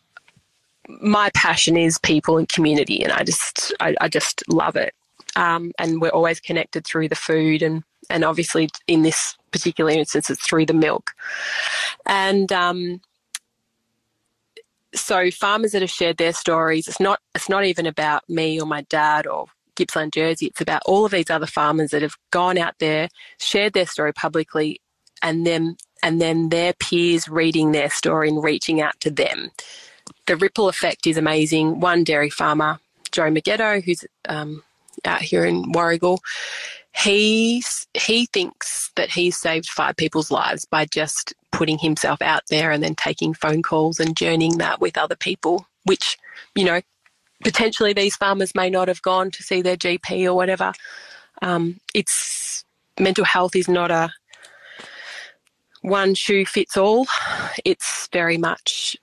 my 0.87 1.29
passion 1.33 1.77
is 1.77 1.97
people 1.99 2.37
and 2.37 2.49
community 2.49 3.03
and 3.03 3.13
I 3.13 3.23
just 3.23 3.73
I, 3.79 3.95
I 4.01 4.09
just 4.09 4.43
love 4.49 4.75
it. 4.75 4.93
Um, 5.35 5.71
and 5.79 6.01
we're 6.01 6.09
always 6.09 6.39
connected 6.39 6.85
through 6.85 7.09
the 7.09 7.15
food 7.15 7.61
and 7.61 7.83
and 8.09 8.25
obviously 8.25 8.69
in 8.87 9.03
this 9.03 9.37
particular 9.51 9.91
instance 9.91 10.29
it's 10.29 10.45
through 10.45 10.65
the 10.65 10.73
milk. 10.73 11.11
And 12.05 12.51
um, 12.51 13.01
so 14.93 15.31
farmers 15.31 15.71
that 15.71 15.81
have 15.81 15.91
shared 15.91 16.17
their 16.17 16.33
stories, 16.33 16.87
it's 16.87 16.99
not 16.99 17.19
it's 17.35 17.49
not 17.49 17.65
even 17.65 17.85
about 17.85 18.23
me 18.29 18.59
or 18.59 18.65
my 18.65 18.81
dad 18.89 19.27
or 19.27 19.47
Gippsland 19.75 20.13
Jersey. 20.13 20.47
It's 20.47 20.61
about 20.61 20.81
all 20.85 21.05
of 21.05 21.11
these 21.11 21.29
other 21.29 21.47
farmers 21.47 21.91
that 21.91 22.01
have 22.01 22.15
gone 22.31 22.57
out 22.57 22.75
there, 22.79 23.09
shared 23.39 23.73
their 23.73 23.87
story 23.87 24.13
publicly, 24.13 24.79
and 25.21 25.45
then 25.45 25.77
and 26.01 26.21
then 26.21 26.49
their 26.49 26.73
peers 26.73 27.27
reading 27.29 27.71
their 27.71 27.89
story 27.89 28.29
and 28.29 28.43
reaching 28.43 28.81
out 28.81 28.99
to 29.01 29.09
them. 29.09 29.51
The 30.27 30.35
ripple 30.35 30.67
effect 30.67 31.07
is 31.07 31.17
amazing. 31.17 31.79
One 31.79 32.03
dairy 32.03 32.29
farmer, 32.29 32.79
Joe 33.11 33.31
Maggetto, 33.31 33.83
who's 33.83 34.05
um, 34.27 34.63
out 35.05 35.21
here 35.21 35.45
in 35.45 35.71
Warragul, 35.71 36.19
he 36.95 37.63
he 37.93 38.27
thinks 38.27 38.91
that 38.95 39.09
he's 39.09 39.37
saved 39.37 39.67
five 39.67 39.95
people's 39.97 40.31
lives 40.31 40.65
by 40.65 40.85
just 40.85 41.33
putting 41.51 41.77
himself 41.77 42.21
out 42.21 42.43
there 42.49 42.71
and 42.71 42.83
then 42.83 42.95
taking 42.95 43.33
phone 43.33 43.61
calls 43.61 43.99
and 43.99 44.15
journeying 44.15 44.57
that 44.57 44.79
with 44.79 44.97
other 44.97 45.15
people, 45.15 45.67
which, 45.83 46.17
you 46.55 46.63
know, 46.63 46.81
potentially 47.43 47.93
these 47.93 48.15
farmers 48.15 48.55
may 48.55 48.69
not 48.69 48.87
have 48.87 49.01
gone 49.01 49.31
to 49.31 49.43
see 49.43 49.61
their 49.61 49.77
GP 49.77 50.25
or 50.25 50.33
whatever. 50.33 50.73
Um, 51.41 51.79
it's 51.93 52.63
mental 52.99 53.25
health 53.25 53.55
is 53.55 53.67
not 53.67 53.91
a 53.91 54.11
one 55.81 56.15
shoe 56.15 56.45
fits 56.45 56.77
all. 56.77 57.07
It's 57.65 58.07
very 58.13 58.37
much 58.37 58.95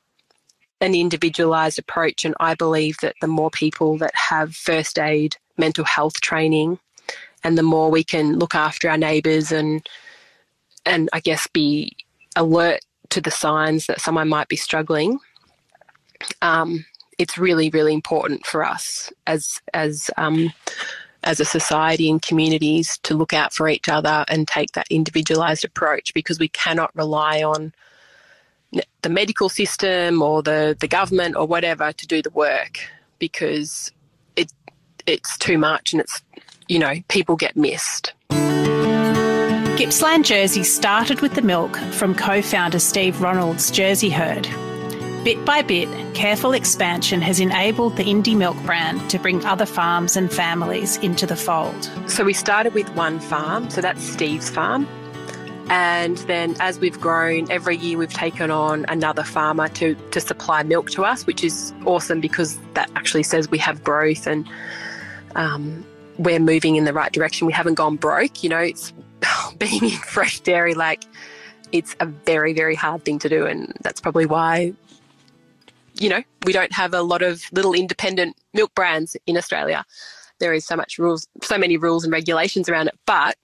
an 0.80 0.94
individualized 0.94 1.78
approach, 1.78 2.24
and 2.24 2.34
I 2.40 2.54
believe 2.54 2.96
that 3.02 3.16
the 3.20 3.26
more 3.26 3.50
people 3.50 3.98
that 3.98 4.14
have 4.14 4.54
first 4.54 4.98
aid 4.98 5.36
mental 5.58 5.84
health 5.84 6.20
training, 6.22 6.78
and 7.44 7.56
the 7.56 7.62
more 7.62 7.90
we 7.90 8.04
can 8.04 8.38
look 8.38 8.54
after 8.54 8.88
our 8.88 8.98
neighbours 8.98 9.52
and 9.52 9.86
and 10.86 11.08
I 11.12 11.20
guess 11.20 11.46
be 11.46 11.96
alert 12.36 12.80
to 13.10 13.20
the 13.20 13.30
signs 13.30 13.86
that 13.86 14.00
someone 14.00 14.28
might 14.28 14.48
be 14.48 14.56
struggling, 14.56 15.18
um, 16.42 16.84
it's 17.18 17.36
really, 17.36 17.70
really 17.70 17.92
important 17.92 18.46
for 18.46 18.64
us 18.64 19.12
as 19.26 19.60
as 19.74 20.10
um, 20.16 20.52
as 21.22 21.38
a 21.40 21.44
society 21.44 22.10
and 22.10 22.22
communities 22.22 22.98
to 23.02 23.14
look 23.14 23.32
out 23.32 23.52
for 23.52 23.68
each 23.68 23.88
other 23.88 24.24
and 24.28 24.48
take 24.48 24.72
that 24.72 24.86
individualized 24.90 25.64
approach 25.64 26.14
because 26.14 26.38
we 26.38 26.48
cannot 26.48 26.94
rely 26.96 27.42
on 27.42 27.74
the 29.02 29.08
medical 29.08 29.48
system 29.48 30.22
or 30.22 30.42
the, 30.42 30.76
the 30.80 30.88
government 30.88 31.36
or 31.36 31.46
whatever 31.46 31.92
to 31.92 32.06
do 32.06 32.22
the 32.22 32.30
work 32.30 32.78
because 33.18 33.92
it 34.36 34.52
it's 35.06 35.36
too 35.38 35.58
much 35.58 35.92
and 35.92 36.00
it's 36.00 36.22
you 36.70 36.78
know 36.78 36.94
people 37.08 37.36
get 37.36 37.56
missed. 37.56 38.14
Gippsland 39.76 40.24
Jersey 40.24 40.62
started 40.62 41.20
with 41.20 41.34
the 41.34 41.42
milk 41.42 41.76
from 41.92 42.14
co 42.14 42.40
founder 42.40 42.78
Steve 42.78 43.20
Ronald's 43.20 43.70
Jersey 43.70 44.08
herd. 44.08 44.48
Bit 45.24 45.44
by 45.44 45.62
bit, 45.62 45.88
careful 46.14 46.52
expansion 46.52 47.20
has 47.20 47.40
enabled 47.40 47.96
the 47.96 48.04
Indie 48.04 48.36
Milk 48.36 48.56
brand 48.64 49.10
to 49.10 49.18
bring 49.18 49.44
other 49.44 49.66
farms 49.66 50.16
and 50.16 50.32
families 50.32 50.96
into 50.98 51.26
the 51.26 51.36
fold. 51.36 51.90
So 52.06 52.24
we 52.24 52.32
started 52.32 52.72
with 52.72 52.88
one 52.94 53.20
farm, 53.20 53.68
so 53.68 53.80
that's 53.80 54.02
Steve's 54.02 54.48
farm. 54.48 54.86
And 55.68 56.16
then 56.18 56.56
as 56.60 56.78
we've 56.78 56.98
grown, 57.00 57.50
every 57.50 57.76
year 57.76 57.98
we've 57.98 58.12
taken 58.12 58.50
on 58.50 58.86
another 58.88 59.22
farmer 59.22 59.68
to, 59.68 59.94
to 59.94 60.20
supply 60.20 60.62
milk 60.62 60.90
to 60.92 61.04
us, 61.04 61.26
which 61.26 61.44
is 61.44 61.74
awesome 61.84 62.20
because 62.20 62.58
that 62.74 62.90
actually 62.96 63.22
says 63.24 63.50
we 63.50 63.58
have 63.58 63.84
growth 63.84 64.26
and 64.26 64.48
um, 65.36 65.84
we're 66.20 66.38
moving 66.38 66.76
in 66.76 66.84
the 66.84 66.92
right 66.92 67.10
direction. 67.10 67.46
We 67.46 67.52
haven't 67.52 67.74
gone 67.74 67.96
broke. 67.96 68.42
You 68.42 68.50
know, 68.50 68.58
it's 68.58 68.92
being 69.58 69.84
in 69.84 69.90
fresh 69.90 70.40
dairy, 70.40 70.74
like 70.74 71.04
it's 71.72 71.96
a 72.00 72.06
very, 72.06 72.52
very 72.52 72.74
hard 72.74 73.04
thing 73.04 73.18
to 73.20 73.28
do. 73.28 73.46
And 73.46 73.72
that's 73.80 74.00
probably 74.00 74.26
why, 74.26 74.74
you 75.94 76.10
know, 76.10 76.22
we 76.44 76.52
don't 76.52 76.72
have 76.72 76.92
a 76.92 77.00
lot 77.00 77.22
of 77.22 77.42
little 77.52 77.72
independent 77.72 78.36
milk 78.52 78.74
brands 78.74 79.16
in 79.26 79.36
Australia. 79.36 79.84
There 80.40 80.52
is 80.52 80.66
so 80.66 80.76
much 80.76 80.98
rules, 80.98 81.26
so 81.42 81.56
many 81.56 81.78
rules 81.78 82.04
and 82.04 82.12
regulations 82.12 82.68
around 82.68 82.88
it. 82.88 82.98
But 83.06 83.36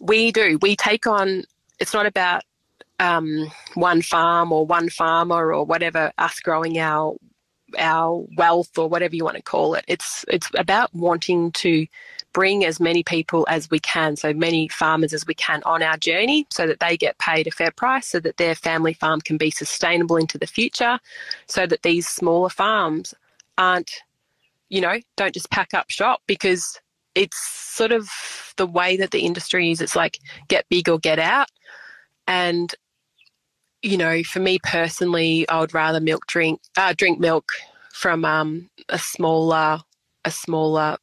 we 0.00 0.32
do, 0.32 0.58
we 0.60 0.74
take 0.74 1.06
on, 1.06 1.44
it's 1.78 1.94
not 1.94 2.06
about 2.06 2.42
um, 2.98 3.48
one 3.74 4.02
farm 4.02 4.50
or 4.50 4.66
one 4.66 4.88
farmer 4.88 5.52
or 5.52 5.64
whatever, 5.64 6.12
us 6.18 6.40
growing 6.40 6.78
our 6.78 7.14
our 7.78 8.24
wealth 8.36 8.76
or 8.78 8.88
whatever 8.88 9.14
you 9.16 9.24
want 9.24 9.36
to 9.36 9.42
call 9.42 9.74
it. 9.74 9.84
It's 9.88 10.24
it's 10.28 10.48
about 10.54 10.94
wanting 10.94 11.52
to 11.52 11.86
bring 12.32 12.64
as 12.64 12.80
many 12.80 13.02
people 13.02 13.46
as 13.48 13.70
we 13.70 13.78
can, 13.78 14.16
so 14.16 14.32
many 14.32 14.66
farmers 14.68 15.12
as 15.12 15.26
we 15.26 15.34
can 15.34 15.62
on 15.64 15.82
our 15.82 15.96
journey 15.96 16.46
so 16.50 16.66
that 16.66 16.80
they 16.80 16.96
get 16.96 17.16
paid 17.18 17.46
a 17.46 17.50
fair 17.50 17.70
price, 17.70 18.08
so 18.08 18.18
that 18.20 18.36
their 18.38 18.56
family 18.56 18.92
farm 18.92 19.20
can 19.20 19.36
be 19.36 19.50
sustainable 19.50 20.16
into 20.16 20.36
the 20.36 20.46
future, 20.46 20.98
so 21.46 21.66
that 21.66 21.82
these 21.82 22.08
smaller 22.08 22.48
farms 22.48 23.14
aren't, 23.56 24.02
you 24.68 24.80
know, 24.80 24.98
don't 25.16 25.34
just 25.34 25.50
pack 25.50 25.74
up 25.74 25.88
shop 25.90 26.22
because 26.26 26.80
it's 27.14 27.38
sort 27.38 27.92
of 27.92 28.08
the 28.56 28.66
way 28.66 28.96
that 28.96 29.12
the 29.12 29.20
industry 29.20 29.70
is. 29.70 29.80
It's 29.80 29.94
like 29.94 30.18
get 30.48 30.68
big 30.68 30.88
or 30.88 30.98
get 30.98 31.20
out. 31.20 31.48
And, 32.26 32.74
you 33.84 33.98
know, 33.98 34.22
for 34.22 34.40
me 34.40 34.58
personally, 34.62 35.46
I 35.48 35.60
would 35.60 35.74
rather 35.74 36.00
milk 36.00 36.26
drink, 36.26 36.60
uh, 36.76 36.94
drink 36.96 37.20
milk 37.20 37.52
from 37.92 38.24
um, 38.24 38.70
a 38.88 38.98
smaller, 38.98 39.80
a 40.24 40.30
smaller 40.30 40.96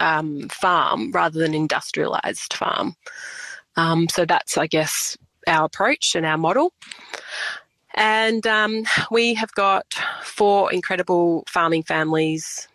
um, 0.00 0.48
farm 0.48 1.12
rather 1.12 1.38
than 1.38 1.54
industrialized 1.54 2.52
farm. 2.52 2.96
Um, 3.76 4.08
so 4.08 4.24
that's, 4.24 4.58
I 4.58 4.66
guess, 4.66 5.16
our 5.46 5.66
approach 5.66 6.16
and 6.16 6.26
our 6.26 6.36
model. 6.36 6.72
And 7.94 8.44
um, 8.46 8.84
we 9.10 9.34
have 9.34 9.52
got 9.52 9.94
four 10.22 10.72
incredible 10.72 11.44
farming 11.48 11.84
families 11.84 12.66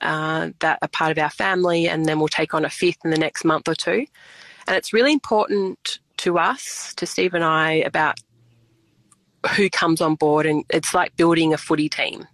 uh, 0.00 0.50
that 0.60 0.78
are 0.80 0.88
part 0.88 1.12
of 1.12 1.18
our 1.18 1.30
family, 1.30 1.86
and 1.86 2.06
then 2.06 2.18
we'll 2.18 2.28
take 2.28 2.54
on 2.54 2.64
a 2.64 2.70
fifth 2.70 3.04
in 3.04 3.10
the 3.10 3.18
next 3.18 3.44
month 3.44 3.68
or 3.68 3.74
two. 3.74 4.06
And 4.66 4.76
it's 4.76 4.92
really 4.92 5.12
important 5.12 6.00
to 6.22 6.38
us, 6.38 6.94
to 6.94 7.06
Steve 7.06 7.34
and 7.34 7.44
I, 7.44 7.74
about 7.74 8.18
who 9.56 9.68
comes 9.68 10.00
on 10.00 10.14
board. 10.14 10.46
And 10.46 10.64
it's 10.70 10.94
like 10.94 11.16
building 11.16 11.52
a 11.52 11.58
footy 11.58 11.88
team. 11.88 12.26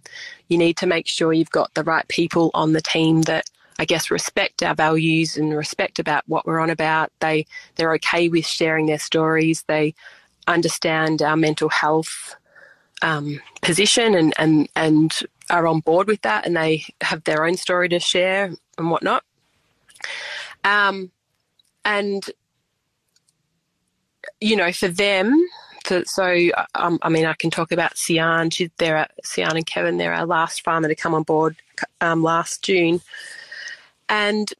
You 0.47 0.57
need 0.57 0.77
to 0.77 0.87
make 0.87 1.07
sure 1.07 1.33
you've 1.33 1.51
got 1.51 1.73
the 1.73 1.83
right 1.83 2.07
people 2.07 2.51
on 2.53 2.73
the 2.73 2.81
team 2.81 3.23
that 3.23 3.45
I 3.79 3.85
guess, 3.85 4.11
respect 4.11 4.61
our 4.61 4.75
values 4.75 5.37
and 5.37 5.55
respect 5.55 5.99
about 5.99 6.25
what 6.27 6.45
we're 6.45 6.59
on 6.59 6.69
about. 6.69 7.13
They 7.21 7.45
they're 7.75 7.93
okay 7.93 8.27
with 8.27 8.45
sharing 8.45 8.87
their 8.87 8.99
stories. 8.99 9.63
They 9.67 9.95
understand 10.47 11.21
our 11.21 11.37
mental 11.37 11.69
health 11.69 12.35
um, 13.01 13.39
position 13.61 14.15
and 14.15 14.33
and 14.37 14.67
and 14.75 15.17
are 15.49 15.65
on 15.65 15.79
board 15.79 16.07
with 16.07 16.21
that 16.23 16.45
and 16.45 16.57
they 16.57 16.83
have 17.01 17.23
their 17.23 17.45
own 17.45 17.55
story 17.55 17.87
to 17.89 17.99
share 17.99 18.51
and 18.77 18.91
whatnot. 18.91 19.23
Um, 20.65 21.11
and 21.85 22.29
you 24.41 24.55
know, 24.55 24.71
for 24.71 24.87
them, 24.87 25.45
for, 25.85 26.03
so 26.05 26.49
um, 26.75 26.99
I 27.01 27.09
mean, 27.09 27.25
I 27.25 27.33
can 27.33 27.49
talk 27.49 27.71
about 27.71 27.97
Sian. 27.97 28.49
She's 28.49 28.69
there. 28.77 29.07
Sian 29.23 29.55
and 29.55 29.65
Kevin. 29.65 29.97
They're 29.97 30.13
our 30.13 30.25
last 30.25 30.63
farmer 30.63 30.87
to 30.87 30.95
come 30.95 31.13
on 31.13 31.23
board 31.23 31.55
um, 32.01 32.23
last 32.23 32.63
June, 32.63 33.01
and 34.07 34.51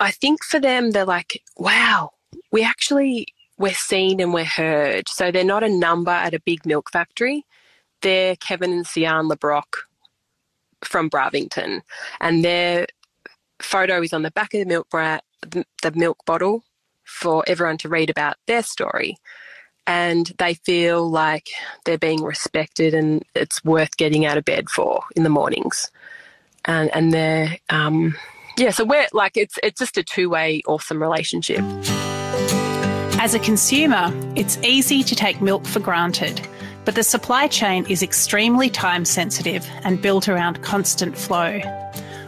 I 0.00 0.10
think 0.10 0.42
for 0.42 0.60
them, 0.60 0.90
they're 0.90 1.04
like, 1.04 1.42
wow, 1.56 2.12
we 2.50 2.62
actually 2.62 3.28
we're 3.58 3.74
seen 3.74 4.20
and 4.20 4.32
we're 4.32 4.44
heard. 4.44 5.08
So 5.08 5.30
they're 5.30 5.44
not 5.44 5.62
a 5.62 5.68
number 5.68 6.10
at 6.10 6.34
a 6.34 6.40
big 6.40 6.64
milk 6.64 6.90
factory. 6.90 7.44
They're 8.00 8.36
Kevin 8.36 8.72
and 8.72 8.86
Sian 8.86 9.28
LeBrock 9.28 9.76
from 10.82 11.08
Bravington, 11.08 11.82
and 12.20 12.44
their 12.44 12.86
photo 13.60 14.02
is 14.02 14.14
on 14.14 14.22
the 14.22 14.30
back 14.30 14.54
of 14.54 14.60
the 14.60 14.66
milk 14.66 14.88
the 14.92 15.92
milk 15.94 16.24
bottle 16.24 16.64
for 17.10 17.44
everyone 17.46 17.76
to 17.78 17.88
read 17.88 18.08
about 18.08 18.36
their 18.46 18.62
story. 18.62 19.16
And 19.86 20.32
they 20.38 20.54
feel 20.54 21.10
like 21.10 21.48
they're 21.84 21.98
being 21.98 22.22
respected 22.22 22.94
and 22.94 23.24
it's 23.34 23.64
worth 23.64 23.96
getting 23.96 24.24
out 24.24 24.38
of 24.38 24.44
bed 24.44 24.70
for 24.70 25.02
in 25.16 25.24
the 25.24 25.28
mornings. 25.28 25.90
And, 26.64 26.94
and 26.94 27.12
they're, 27.12 27.58
um, 27.70 28.14
yeah, 28.56 28.70
so 28.70 28.84
we're 28.84 29.08
like, 29.12 29.36
it's, 29.36 29.58
it's 29.62 29.80
just 29.80 29.98
a 29.98 30.04
two 30.04 30.30
way 30.30 30.62
awesome 30.66 31.02
relationship. 31.02 31.60
As 33.22 33.34
a 33.34 33.38
consumer, 33.38 34.10
it's 34.36 34.58
easy 34.62 35.02
to 35.02 35.14
take 35.14 35.42
milk 35.42 35.66
for 35.66 35.80
granted, 35.80 36.46
but 36.84 36.94
the 36.94 37.02
supply 37.02 37.48
chain 37.48 37.84
is 37.86 38.02
extremely 38.02 38.70
time 38.70 39.04
sensitive 39.04 39.68
and 39.82 40.00
built 40.00 40.28
around 40.28 40.62
constant 40.62 41.18
flow. 41.18 41.58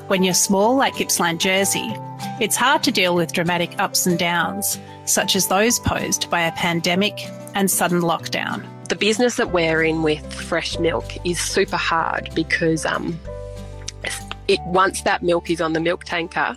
When 0.08 0.22
you're 0.22 0.34
small, 0.34 0.76
like 0.76 0.96
Gippsland 0.96 1.40
Jersey, 1.40 1.94
it's 2.42 2.56
hard 2.56 2.82
to 2.82 2.90
deal 2.90 3.14
with 3.14 3.32
dramatic 3.32 3.78
ups 3.78 4.06
and 4.06 4.18
downs, 4.18 4.78
such 5.06 5.36
as 5.36 5.48
those 5.48 5.78
posed 5.78 6.28
by 6.28 6.42
a 6.42 6.52
pandemic 6.52 7.14
and 7.54 7.70
sudden 7.70 8.02
lockdown. 8.02 8.66
The 8.88 8.96
business 8.96 9.36
that 9.36 9.52
we're 9.52 9.82
in 9.82 10.02
with 10.02 10.32
fresh 10.32 10.78
milk 10.78 11.06
is 11.24 11.38
super 11.38 11.76
hard 11.78 12.28
because 12.34 12.84
um, 12.84 13.18
it 14.48 14.60
once 14.66 15.02
that 15.02 15.22
milk 15.22 15.48
is 15.48 15.60
on 15.60 15.72
the 15.72 15.80
milk 15.80 16.04
tanker, 16.04 16.56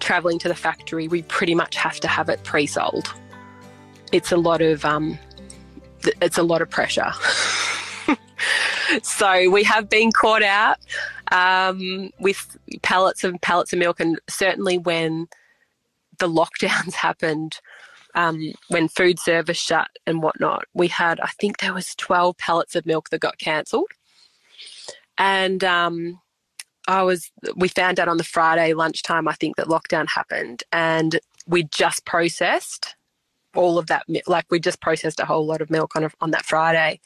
travelling 0.00 0.38
to 0.40 0.48
the 0.48 0.54
factory, 0.54 1.08
we 1.08 1.22
pretty 1.22 1.54
much 1.54 1.76
have 1.76 2.00
to 2.00 2.08
have 2.08 2.28
it 2.28 2.42
pre-sold 2.44 3.14
it's 4.12 4.32
a 4.32 4.36
lot 4.36 4.60
of 4.60 4.84
um, 4.84 5.18
it's 6.20 6.38
a 6.38 6.42
lot 6.42 6.62
of 6.62 6.70
pressure. 6.70 7.12
so 9.02 9.50
we 9.50 9.62
have 9.64 9.88
been 9.88 10.12
caught 10.12 10.42
out 10.42 10.78
um, 11.32 12.10
with 12.18 12.56
pallets 12.82 13.24
and 13.24 13.40
pallets 13.42 13.72
of 13.72 13.78
milk, 13.78 14.00
and 14.00 14.18
certainly 14.28 14.78
when 14.78 15.28
the 16.18 16.28
lockdowns 16.28 16.92
happened, 16.94 17.58
um, 18.14 18.52
when 18.68 18.88
food 18.88 19.18
service 19.18 19.58
shut 19.58 19.88
and 20.06 20.22
whatnot, 20.22 20.64
we 20.74 20.88
had 20.88 21.20
I 21.20 21.30
think 21.40 21.58
there 21.58 21.74
was 21.74 21.94
twelve 21.94 22.36
pallets 22.38 22.74
of 22.74 22.86
milk 22.86 23.10
that 23.10 23.20
got 23.20 23.38
cancelled, 23.38 23.90
and 25.18 25.62
um, 25.64 26.20
I 26.88 27.02
was 27.02 27.30
we 27.56 27.68
found 27.68 28.00
out 28.00 28.08
on 28.08 28.16
the 28.16 28.24
Friday 28.24 28.74
lunchtime 28.74 29.28
I 29.28 29.34
think 29.34 29.56
that 29.56 29.68
lockdown 29.68 30.08
happened, 30.08 30.64
and 30.72 31.20
we 31.46 31.64
just 31.64 32.04
processed 32.04 32.96
all 33.54 33.78
of 33.78 33.86
that, 33.88 34.04
like 34.26 34.46
we 34.50 34.60
just 34.60 34.80
processed 34.80 35.20
a 35.20 35.24
whole 35.24 35.46
lot 35.46 35.60
of 35.60 35.70
milk 35.70 35.96
on, 35.96 36.04
a, 36.04 36.10
on 36.20 36.30
that 36.30 36.44
Friday. 36.44 37.00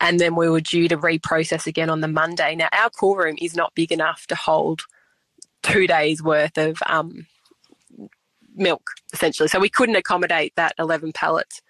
And 0.00 0.20
then 0.20 0.36
we 0.36 0.48
were 0.48 0.60
due 0.60 0.88
to 0.88 0.96
reprocess 0.96 1.66
again 1.66 1.88
on 1.88 2.00
the 2.00 2.08
Monday. 2.08 2.54
Now, 2.54 2.68
our 2.72 2.90
cool 2.90 3.16
room 3.16 3.36
is 3.40 3.56
not 3.56 3.74
big 3.74 3.92
enough 3.92 4.26
to 4.26 4.34
hold 4.34 4.82
two 5.62 5.86
days 5.86 6.22
worth 6.22 6.58
of 6.58 6.78
um, 6.86 7.26
milk, 8.54 8.90
essentially. 9.12 9.48
So 9.48 9.58
we 9.58 9.68
couldn't 9.68 9.96
accommodate 9.96 10.52
that 10.56 10.74
11 10.78 11.12
pallets. 11.12 11.62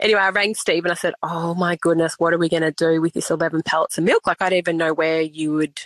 Anyway, 0.00 0.20
I 0.20 0.30
rang 0.30 0.54
Steve 0.54 0.84
and 0.84 0.92
I 0.92 0.94
said, 0.94 1.14
Oh 1.22 1.54
my 1.54 1.76
goodness, 1.76 2.14
what 2.18 2.32
are 2.32 2.38
we 2.38 2.48
going 2.48 2.62
to 2.62 2.70
do 2.70 3.00
with 3.00 3.14
this 3.14 3.30
11 3.30 3.62
pallets 3.64 3.98
of 3.98 4.04
milk? 4.04 4.26
Like, 4.26 4.40
I 4.40 4.50
don't 4.50 4.58
even 4.58 4.76
know 4.76 4.94
where 4.94 5.22
you 5.22 5.52
would 5.54 5.80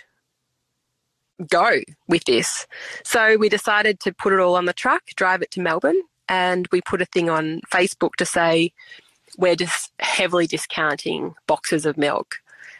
go 1.49 1.79
with 2.07 2.23
this. 2.25 2.67
So 3.03 3.37
we 3.37 3.49
decided 3.49 3.99
to 4.01 4.13
put 4.13 4.33
it 4.33 4.39
all 4.39 4.55
on 4.55 4.65
the 4.65 4.73
truck, 4.73 5.03
drive 5.15 5.41
it 5.41 5.51
to 5.51 5.61
Melbourne, 5.61 6.01
and 6.29 6.67
we 6.71 6.81
put 6.81 7.01
a 7.01 7.05
thing 7.05 7.29
on 7.29 7.61
Facebook 7.71 8.15
to 8.17 8.25
say 8.25 8.71
we're 9.37 9.55
just 9.55 9.91
heavily 9.99 10.47
discounting 10.47 11.35
boxes 11.47 11.85
of 11.85 11.97
milk. 11.97 12.35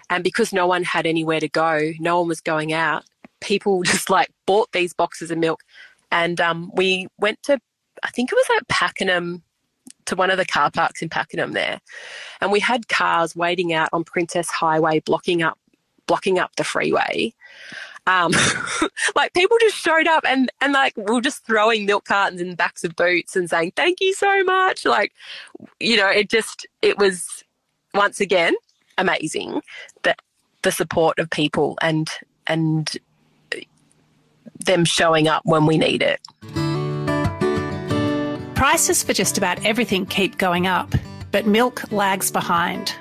And 0.09 0.23
because 0.23 0.53
no 0.53 0.67
one 0.67 0.83
had 0.83 1.05
anywhere 1.05 1.39
to 1.39 1.49
go, 1.49 1.91
no 1.99 2.19
one 2.19 2.27
was 2.27 2.41
going 2.41 2.73
out, 2.73 3.03
people 3.41 3.83
just 3.83 4.09
like 4.09 4.29
bought 4.45 4.71
these 4.71 4.93
boxes 4.93 5.31
of 5.31 5.37
milk. 5.37 5.63
And 6.11 6.39
um, 6.39 6.71
we 6.75 7.07
went 7.19 7.41
to, 7.43 7.59
I 8.03 8.09
think 8.09 8.31
it 8.31 8.35
was 8.35 8.57
at 8.57 8.67
Pakenham, 8.67 9.43
to 10.05 10.15
one 10.15 10.29
of 10.29 10.37
the 10.37 10.45
car 10.45 10.69
parks 10.69 11.01
in 11.01 11.09
Pakenham 11.09 11.53
there. 11.53 11.79
And 12.41 12.51
we 12.51 12.59
had 12.59 12.89
cars 12.89 13.35
waiting 13.35 13.73
out 13.73 13.89
on 13.93 14.03
Princes 14.03 14.49
Highway, 14.49 14.99
blocking 14.99 15.41
up 15.41 15.57
blocking 16.07 16.39
up 16.39 16.55
the 16.57 16.63
freeway. 16.63 17.33
Um, 18.05 18.33
like 19.15 19.33
people 19.33 19.57
just 19.61 19.77
showed 19.77 20.07
up 20.07 20.25
and, 20.27 20.51
and 20.61 20.73
like 20.73 20.95
we 20.97 21.05
are 21.05 21.21
just 21.21 21.45
throwing 21.45 21.85
milk 21.85 22.05
cartons 22.05 22.41
in 22.41 22.49
the 22.49 22.55
backs 22.55 22.83
of 22.83 22.95
boots 22.95 23.35
and 23.35 23.49
saying, 23.49 23.73
thank 23.75 24.01
you 24.01 24.13
so 24.13 24.43
much. 24.43 24.85
Like, 24.85 25.13
you 25.79 25.95
know, 25.95 26.09
it 26.09 26.29
just, 26.29 26.67
it 26.81 26.97
was 26.97 27.43
once 27.93 28.19
again 28.19 28.55
amazing 28.97 29.61
that 30.03 30.21
the 30.63 30.71
support 30.71 31.17
of 31.19 31.29
people 31.29 31.77
and, 31.81 32.09
and 32.47 32.97
them 34.65 34.85
showing 34.85 35.27
up 35.27 35.43
when 35.45 35.65
we 35.65 35.77
need 35.77 36.01
it. 36.01 36.19
Prices 38.55 39.03
for 39.03 39.13
just 39.13 39.37
about 39.37 39.65
everything 39.65 40.05
keep 40.05 40.37
going 40.37 40.67
up, 40.67 40.93
but 41.31 41.45
milk 41.45 41.91
lags 41.91 42.31
behind. 42.31 42.93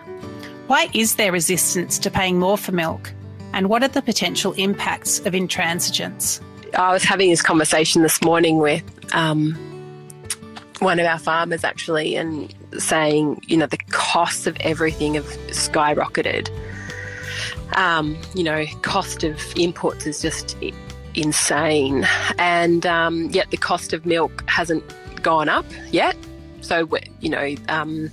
Why 0.66 0.88
is 0.94 1.16
there 1.16 1.32
resistance 1.32 1.98
to 2.00 2.10
paying 2.10 2.38
more 2.38 2.56
for 2.56 2.72
milk? 2.72 3.12
And 3.52 3.68
what 3.68 3.82
are 3.82 3.88
the 3.88 4.02
potential 4.02 4.52
impacts 4.52 5.18
of 5.20 5.34
intransigence? 5.34 6.40
I 6.74 6.92
was 6.92 7.02
having 7.02 7.30
this 7.30 7.42
conversation 7.42 8.02
this 8.02 8.22
morning 8.22 8.58
with 8.58 8.82
um, 9.14 9.54
one 10.78 10.98
of 10.98 11.06
our 11.06 11.18
farmers 11.18 11.64
actually, 11.64 12.16
and 12.16 12.52
saying, 12.78 13.42
you 13.46 13.56
know, 13.56 13.66
the 13.66 13.78
costs 13.90 14.46
of 14.46 14.56
everything 14.60 15.14
have 15.14 15.26
skyrocketed. 15.48 16.48
Um, 17.76 18.18
you 18.34 18.42
know, 18.42 18.64
cost 18.82 19.24
of 19.24 19.36
inputs 19.54 20.06
is 20.06 20.20
just 20.20 20.56
insane, 21.14 22.06
and 22.38 22.86
um, 22.86 23.28
yet 23.30 23.50
the 23.50 23.56
cost 23.56 23.92
of 23.92 24.06
milk 24.06 24.44
hasn't 24.48 24.82
gone 25.22 25.48
up 25.48 25.66
yet. 25.90 26.16
So, 26.62 26.88
you 27.20 27.28
know, 27.28 27.54
um, 27.68 28.10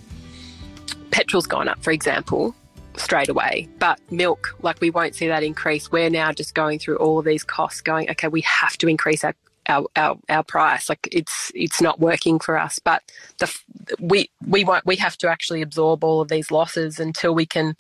petrol's 1.12 1.48
gone 1.48 1.68
up, 1.68 1.82
for 1.84 1.92
example, 1.92 2.56
straight 3.00 3.30
away. 3.30 3.68
But 3.80 4.00
milk, 4.12 4.56
like 4.62 4.82
we 4.82 4.90
won't 4.90 5.16
see 5.16 5.28
that 5.28 5.44
increase. 5.44 5.92
We're 5.92 6.10
now 6.10 6.32
just 6.32 6.54
going 6.54 6.80
through 6.80 6.98
all 6.98 7.20
of 7.20 7.26
these 7.26 7.44
costs, 7.44 7.82
going, 7.82 8.10
okay, 8.12 8.28
we 8.28 8.42
have 8.42 8.78
to 8.80 8.88
increase 8.88 9.24
our 9.24 9.36
our, 9.68 9.86
our, 9.96 10.18
our 10.30 10.44
price. 10.44 10.90
Like 10.90 11.08
it's 11.12 11.52
it's 11.56 11.82
not 11.82 12.00
working 12.00 12.40
for 12.40 12.58
us. 12.58 12.80
But 12.80 13.04
the 13.38 13.56
we 14.00 14.30
we 14.46 14.64
won't 14.64 14.86
we 14.86 14.98
have 14.98 15.18
to 15.20 15.30
actually 15.30 15.62
absorb 15.62 16.04
all 16.04 16.22
of 16.22 16.28
these 16.28 16.52
losses 16.52 17.00
until 17.00 17.34
we 17.34 17.46
can 17.46 17.76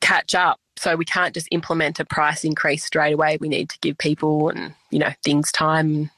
catch 0.00 0.34
up. 0.34 0.60
So 0.76 0.96
we 0.96 1.04
can't 1.04 1.32
just 1.32 1.48
implement 1.52 2.00
a 2.00 2.04
price 2.04 2.44
increase 2.44 2.84
straight 2.84 3.12
away. 3.12 3.38
We 3.40 3.48
need 3.48 3.70
to 3.70 3.78
give 3.78 3.96
people 3.96 4.50
and 4.50 4.74
you 4.90 4.98
know 4.98 5.12
things 5.22 5.52
time 5.52 6.10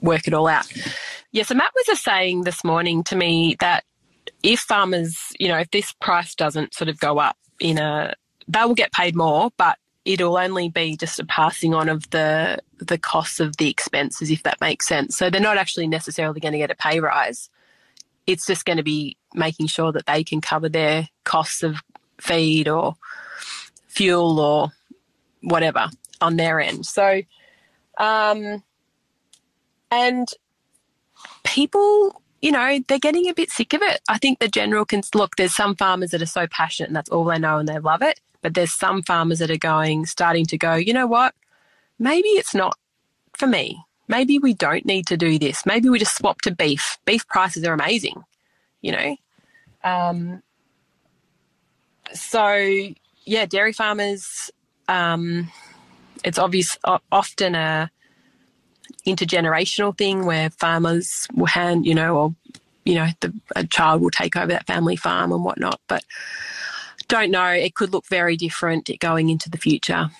work 0.00 0.28
it 0.28 0.34
all 0.34 0.46
out. 0.46 0.70
Yeah 1.32 1.42
so 1.42 1.54
matt 1.54 1.72
was 1.74 1.86
just 1.86 2.04
saying 2.04 2.42
this 2.42 2.62
morning 2.62 3.02
to 3.04 3.16
me 3.16 3.56
that 3.60 3.84
if 4.46 4.60
farmers, 4.60 5.32
you 5.40 5.48
know, 5.48 5.58
if 5.58 5.70
this 5.72 5.92
price 6.00 6.34
doesn't 6.36 6.72
sort 6.72 6.88
of 6.88 7.00
go 7.00 7.18
up 7.18 7.36
in 7.58 7.78
a, 7.78 8.14
they 8.46 8.64
will 8.64 8.76
get 8.76 8.92
paid 8.92 9.16
more, 9.16 9.50
but 9.56 9.76
it'll 10.04 10.38
only 10.38 10.68
be 10.68 10.96
just 10.96 11.18
a 11.18 11.26
passing 11.26 11.74
on 11.74 11.88
of 11.88 12.08
the 12.10 12.58
the 12.78 12.96
costs 12.96 13.40
of 13.40 13.56
the 13.56 13.68
expenses, 13.68 14.30
if 14.30 14.44
that 14.44 14.60
makes 14.60 14.86
sense. 14.86 15.16
So 15.16 15.30
they're 15.30 15.40
not 15.40 15.58
actually 15.58 15.88
necessarily 15.88 16.38
going 16.38 16.52
to 16.52 16.58
get 16.58 16.70
a 16.70 16.76
pay 16.76 17.00
rise. 17.00 17.50
It's 18.28 18.46
just 18.46 18.64
going 18.64 18.76
to 18.76 18.84
be 18.84 19.16
making 19.34 19.66
sure 19.66 19.90
that 19.90 20.06
they 20.06 20.22
can 20.22 20.40
cover 20.40 20.68
their 20.68 21.08
costs 21.24 21.64
of 21.64 21.82
feed 22.18 22.68
or 22.68 22.94
fuel 23.88 24.38
or 24.38 24.68
whatever 25.42 25.88
on 26.20 26.36
their 26.36 26.60
end. 26.60 26.86
So, 26.86 27.22
um, 27.98 28.62
and 29.90 30.28
people 31.42 32.22
you 32.46 32.52
know, 32.52 32.78
they're 32.86 33.00
getting 33.00 33.28
a 33.28 33.34
bit 33.34 33.50
sick 33.50 33.72
of 33.72 33.82
it. 33.82 34.00
I 34.08 34.18
think 34.18 34.38
the 34.38 34.46
general 34.46 34.84
can 34.84 35.02
look, 35.16 35.34
there's 35.34 35.56
some 35.56 35.74
farmers 35.74 36.12
that 36.12 36.22
are 36.22 36.26
so 36.26 36.46
passionate 36.46 36.86
and 36.86 36.94
that's 36.94 37.10
all 37.10 37.24
they 37.24 37.40
know 37.40 37.58
and 37.58 37.68
they 37.68 37.80
love 37.80 38.02
it. 38.02 38.20
But 38.40 38.54
there's 38.54 38.70
some 38.70 39.02
farmers 39.02 39.40
that 39.40 39.50
are 39.50 39.56
going, 39.56 40.06
starting 40.06 40.46
to 40.46 40.56
go, 40.56 40.74
you 40.74 40.92
know 40.92 41.08
what? 41.08 41.34
Maybe 41.98 42.28
it's 42.28 42.54
not 42.54 42.78
for 43.36 43.48
me. 43.48 43.82
Maybe 44.06 44.38
we 44.38 44.54
don't 44.54 44.86
need 44.86 45.08
to 45.08 45.16
do 45.16 45.40
this. 45.40 45.66
Maybe 45.66 45.88
we 45.88 45.98
just 45.98 46.16
swap 46.16 46.40
to 46.42 46.54
beef. 46.54 46.98
Beef 47.04 47.26
prices 47.26 47.64
are 47.64 47.74
amazing, 47.74 48.22
you 48.80 48.92
know? 48.92 49.16
Um, 49.82 50.40
so 52.12 52.54
yeah, 53.24 53.46
dairy 53.46 53.72
farmers. 53.72 54.52
Um, 54.86 55.50
it's 56.22 56.38
obvious 56.38 56.78
often 57.10 57.56
a 57.56 57.90
intergenerational 59.06 59.96
thing 59.96 60.26
where 60.26 60.50
farmers 60.50 61.26
will 61.34 61.46
hand, 61.46 61.86
you 61.86 61.94
know, 61.94 62.16
or 62.16 62.34
you 62.84 62.94
know, 62.94 63.08
the, 63.20 63.34
a 63.56 63.66
child 63.66 64.00
will 64.00 64.10
take 64.10 64.36
over 64.36 64.46
that 64.46 64.66
family 64.66 64.96
farm 64.96 65.32
and 65.32 65.42
whatnot. 65.42 65.80
But 65.88 66.04
don't 67.08 67.30
know. 67.30 67.48
It 67.48 67.74
could 67.74 67.92
look 67.92 68.06
very 68.06 68.36
different 68.36 68.90
going 69.00 69.28
into 69.28 69.50
the 69.50 69.58
future. 69.58 70.10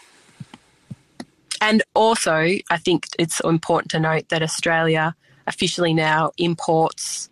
And 1.60 1.82
also, 1.94 2.34
I 2.70 2.76
think 2.76 3.06
it's 3.18 3.40
important 3.40 3.90
to 3.92 4.00
note 4.00 4.28
that 4.28 4.42
Australia 4.42 5.14
officially 5.46 5.94
now 5.94 6.32
imports 6.38 7.30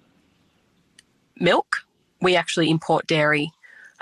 milk. 1.37 1.79
We 2.21 2.37
actually 2.37 2.71
import 2.71 3.07
dairy 3.07 3.53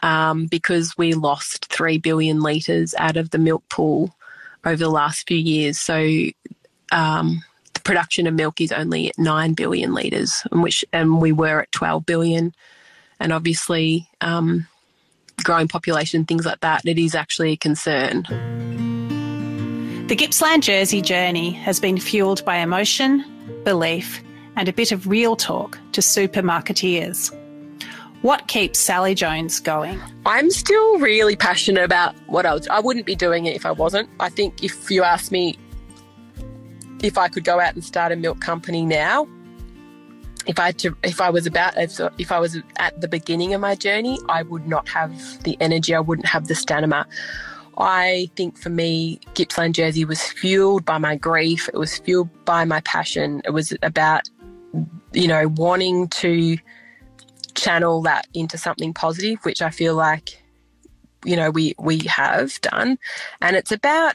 um, 0.03 0.47
because 0.47 0.97
we 0.97 1.15
lost 1.15 1.67
3 1.73 1.99
billion 1.99 2.41
litres 2.41 2.95
out 2.99 3.17
of 3.17 3.31
the 3.31 3.39
milk 3.39 3.69
pool 3.69 4.15
over 4.65 4.77
the 4.77 4.91
last 4.91 5.27
few 5.27 5.39
years. 5.39 5.79
So 5.79 6.29
um, 6.93 7.43
the 7.75 7.81
production 7.81 8.27
of 8.27 8.35
milk 8.35 8.61
is 8.61 8.71
only 8.71 9.09
at 9.09 9.19
9 9.19 9.55
billion 9.55 9.95
litres, 9.95 10.47
and, 10.53 10.63
which, 10.63 10.85
and 10.93 11.21
we 11.21 11.33
were 11.33 11.61
at 11.63 11.73
12 11.73 12.07
billion. 12.07 12.55
And 13.19 13.33
obviously, 13.33 14.09
um, 14.21 14.67
growing 15.43 15.69
population, 15.69 16.25
things 16.25 16.47
like 16.47 16.61
that, 16.61 16.87
it 16.87 16.99
is 16.99 17.15
actually 17.15 17.53
a 17.53 17.57
concern. 17.57 18.23
The 20.09 20.17
Gippsland 20.17 20.63
Jersey 20.63 21.01
journey 21.01 21.53
has 21.53 21.81
been 21.81 21.99
fueled 21.99 22.45
by 22.45 22.59
emotion, 22.59 23.25
belief, 23.65 24.23
and 24.57 24.69
a 24.69 24.73
bit 24.73 24.93
of 24.93 25.07
real 25.07 25.37
talk 25.37 25.79
to 25.93 26.01
supermarketeers. 26.01 27.35
What 28.21 28.47
keeps 28.47 28.79
Sally 28.79 29.15
Jones 29.15 29.59
going? 29.59 30.01
I'm 30.27 30.51
still 30.51 30.99
really 30.99 31.35
passionate 31.35 31.83
about 31.83 32.15
what 32.27 32.47
I 32.47 32.55
was. 32.55 32.69
I 32.69 32.79
wouldn't 32.79 33.07
be 33.07 33.17
doing 33.17 33.47
it 33.47 33.57
if 33.57 33.67
I 33.67 33.73
wasn't. 33.73 34.09
I 34.21 34.29
think 34.29 34.63
if 34.63 34.91
you 34.91 35.03
ask 35.03 35.33
me 35.33 35.59
if 37.03 37.19
I 37.19 37.29
could 37.29 37.45
go 37.45 37.61
out 37.61 37.75
and 37.75 37.85
start 37.85 38.13
a 38.13 38.17
milk 38.17 38.41
company 38.41 38.85
now, 38.87 39.29
if 40.47 40.59
I 40.59 40.73
to, 40.73 40.97
if 41.03 41.21
I 41.21 41.31
was 41.31 41.47
about 41.47 41.77
if, 41.77 42.01
if 42.19 42.33
I 42.33 42.41
was 42.41 42.59
at 42.79 43.01
the 43.01 43.09
beginning 43.09 43.55
of 43.55 43.61
my 43.61 43.75
journey, 43.75 44.19
I 44.29 44.43
would 44.43 44.67
not 44.67 44.89
have 44.89 45.43
the 45.45 45.57
energy. 45.61 45.95
I 45.95 46.01
wouldn't 46.01 46.27
have 46.27 46.49
the 46.49 46.55
stamina. 46.55 47.07
I 47.79 48.31
think 48.37 48.59
for 48.59 48.69
me, 48.69 49.21
Gippsland 49.35 49.75
Jersey 49.75 50.05
was 50.05 50.23
fueled 50.23 50.85
by 50.85 50.99
my 50.99 51.17
grief. 51.17 51.69
It 51.69 51.77
was 51.77 51.99
fueled 51.99 52.29
by 52.45 52.65
my 52.65 52.81
passion. 52.81 53.41
It 53.45 53.51
was 53.51 53.73
about, 53.83 54.29
you 55.13 55.27
know, 55.27 55.49
wanting 55.49 56.09
to 56.09 56.59
channel 57.55 58.03
that 58.03 58.27
into 58.35 58.59
something 58.59 58.93
positive, 58.93 59.39
which 59.45 59.63
I 59.63 59.71
feel 59.71 59.95
like, 59.95 60.43
you 61.25 61.37
know, 61.37 61.51
we 61.51 61.75
we 61.79 62.01
have 62.01 62.61
done, 62.63 62.99
and 63.41 63.55
it's 63.57 63.71
about, 63.71 64.15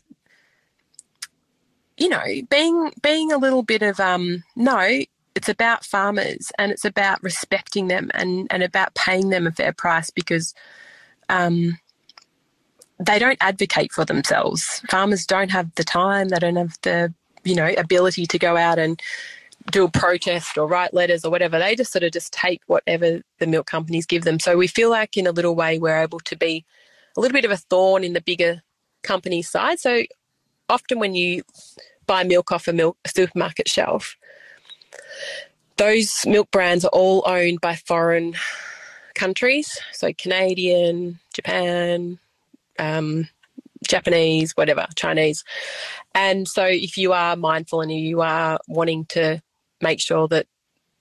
you 1.97 2.09
know, 2.09 2.23
being 2.49 2.91
being 3.01 3.31
a 3.31 3.37
little 3.37 3.63
bit 3.63 3.81
of 3.81 3.99
um 3.99 4.43
no. 4.55 5.01
It's 5.35 5.49
about 5.49 5.85
farmers 5.85 6.51
and 6.57 6.71
it's 6.71 6.83
about 6.83 7.21
respecting 7.21 7.89
them 7.89 8.09
and, 8.15 8.47
and 8.49 8.63
about 8.63 8.95
paying 8.95 9.29
them 9.29 9.45
a 9.45 9.51
fair 9.51 9.71
price 9.71 10.09
because 10.09 10.55
um, 11.29 11.77
they 12.99 13.19
don't 13.19 13.37
advocate 13.39 13.91
for 13.91 14.03
themselves. 14.03 14.81
Farmers 14.89 15.27
don't 15.27 15.51
have 15.51 15.73
the 15.75 15.83
time, 15.83 16.29
they 16.29 16.39
don't 16.39 16.55
have 16.55 16.75
the, 16.81 17.13
you 17.43 17.53
know, 17.53 17.71
ability 17.77 18.25
to 18.25 18.39
go 18.39 18.57
out 18.57 18.79
and 18.79 18.99
do 19.71 19.83
a 19.83 19.91
protest 19.91 20.57
or 20.57 20.67
write 20.67 20.93
letters 20.93 21.23
or 21.23 21.29
whatever. 21.29 21.59
They 21.59 21.75
just 21.75 21.91
sort 21.91 22.03
of 22.03 22.11
just 22.11 22.33
take 22.33 22.61
whatever 22.67 23.21
the 23.39 23.47
milk 23.47 23.67
companies 23.67 24.05
give 24.05 24.23
them. 24.23 24.39
So 24.39 24.57
we 24.57 24.67
feel 24.67 24.89
like 24.89 25.17
in 25.17 25.27
a 25.27 25.31
little 25.31 25.55
way 25.55 25.77
we're 25.77 26.01
able 26.01 26.19
to 26.21 26.35
be 26.35 26.65
a 27.15 27.21
little 27.21 27.35
bit 27.35 27.45
of 27.45 27.51
a 27.51 27.57
thorn 27.57 28.03
in 28.03 28.13
the 28.13 28.21
bigger 28.21 28.63
company 29.03 29.41
side. 29.41 29.79
So 29.79 30.03
often 30.69 30.99
when 30.99 31.15
you 31.15 31.43
buy 32.05 32.23
milk 32.23 32.51
off 32.51 32.67
a 32.67 32.73
milk 32.73 32.97
supermarket 33.05 33.67
shelf, 33.67 34.15
those 35.77 36.25
milk 36.25 36.49
brands 36.51 36.85
are 36.85 36.91
all 36.93 37.23
owned 37.25 37.61
by 37.61 37.75
foreign 37.75 38.35
countries. 39.15 39.79
So 39.91 40.11
Canadian, 40.17 41.19
Japan, 41.33 42.19
um, 42.79 43.27
Japanese, 43.87 44.53
whatever, 44.53 44.87
Chinese. 44.95 45.43
And 46.15 46.47
so 46.47 46.65
if 46.65 46.97
you 46.97 47.13
are 47.13 47.35
mindful 47.35 47.81
and 47.81 47.91
you 47.91 48.21
are 48.21 48.59
wanting 48.67 49.05
to 49.09 49.41
make 49.81 49.99
sure 49.99 50.27
that 50.29 50.47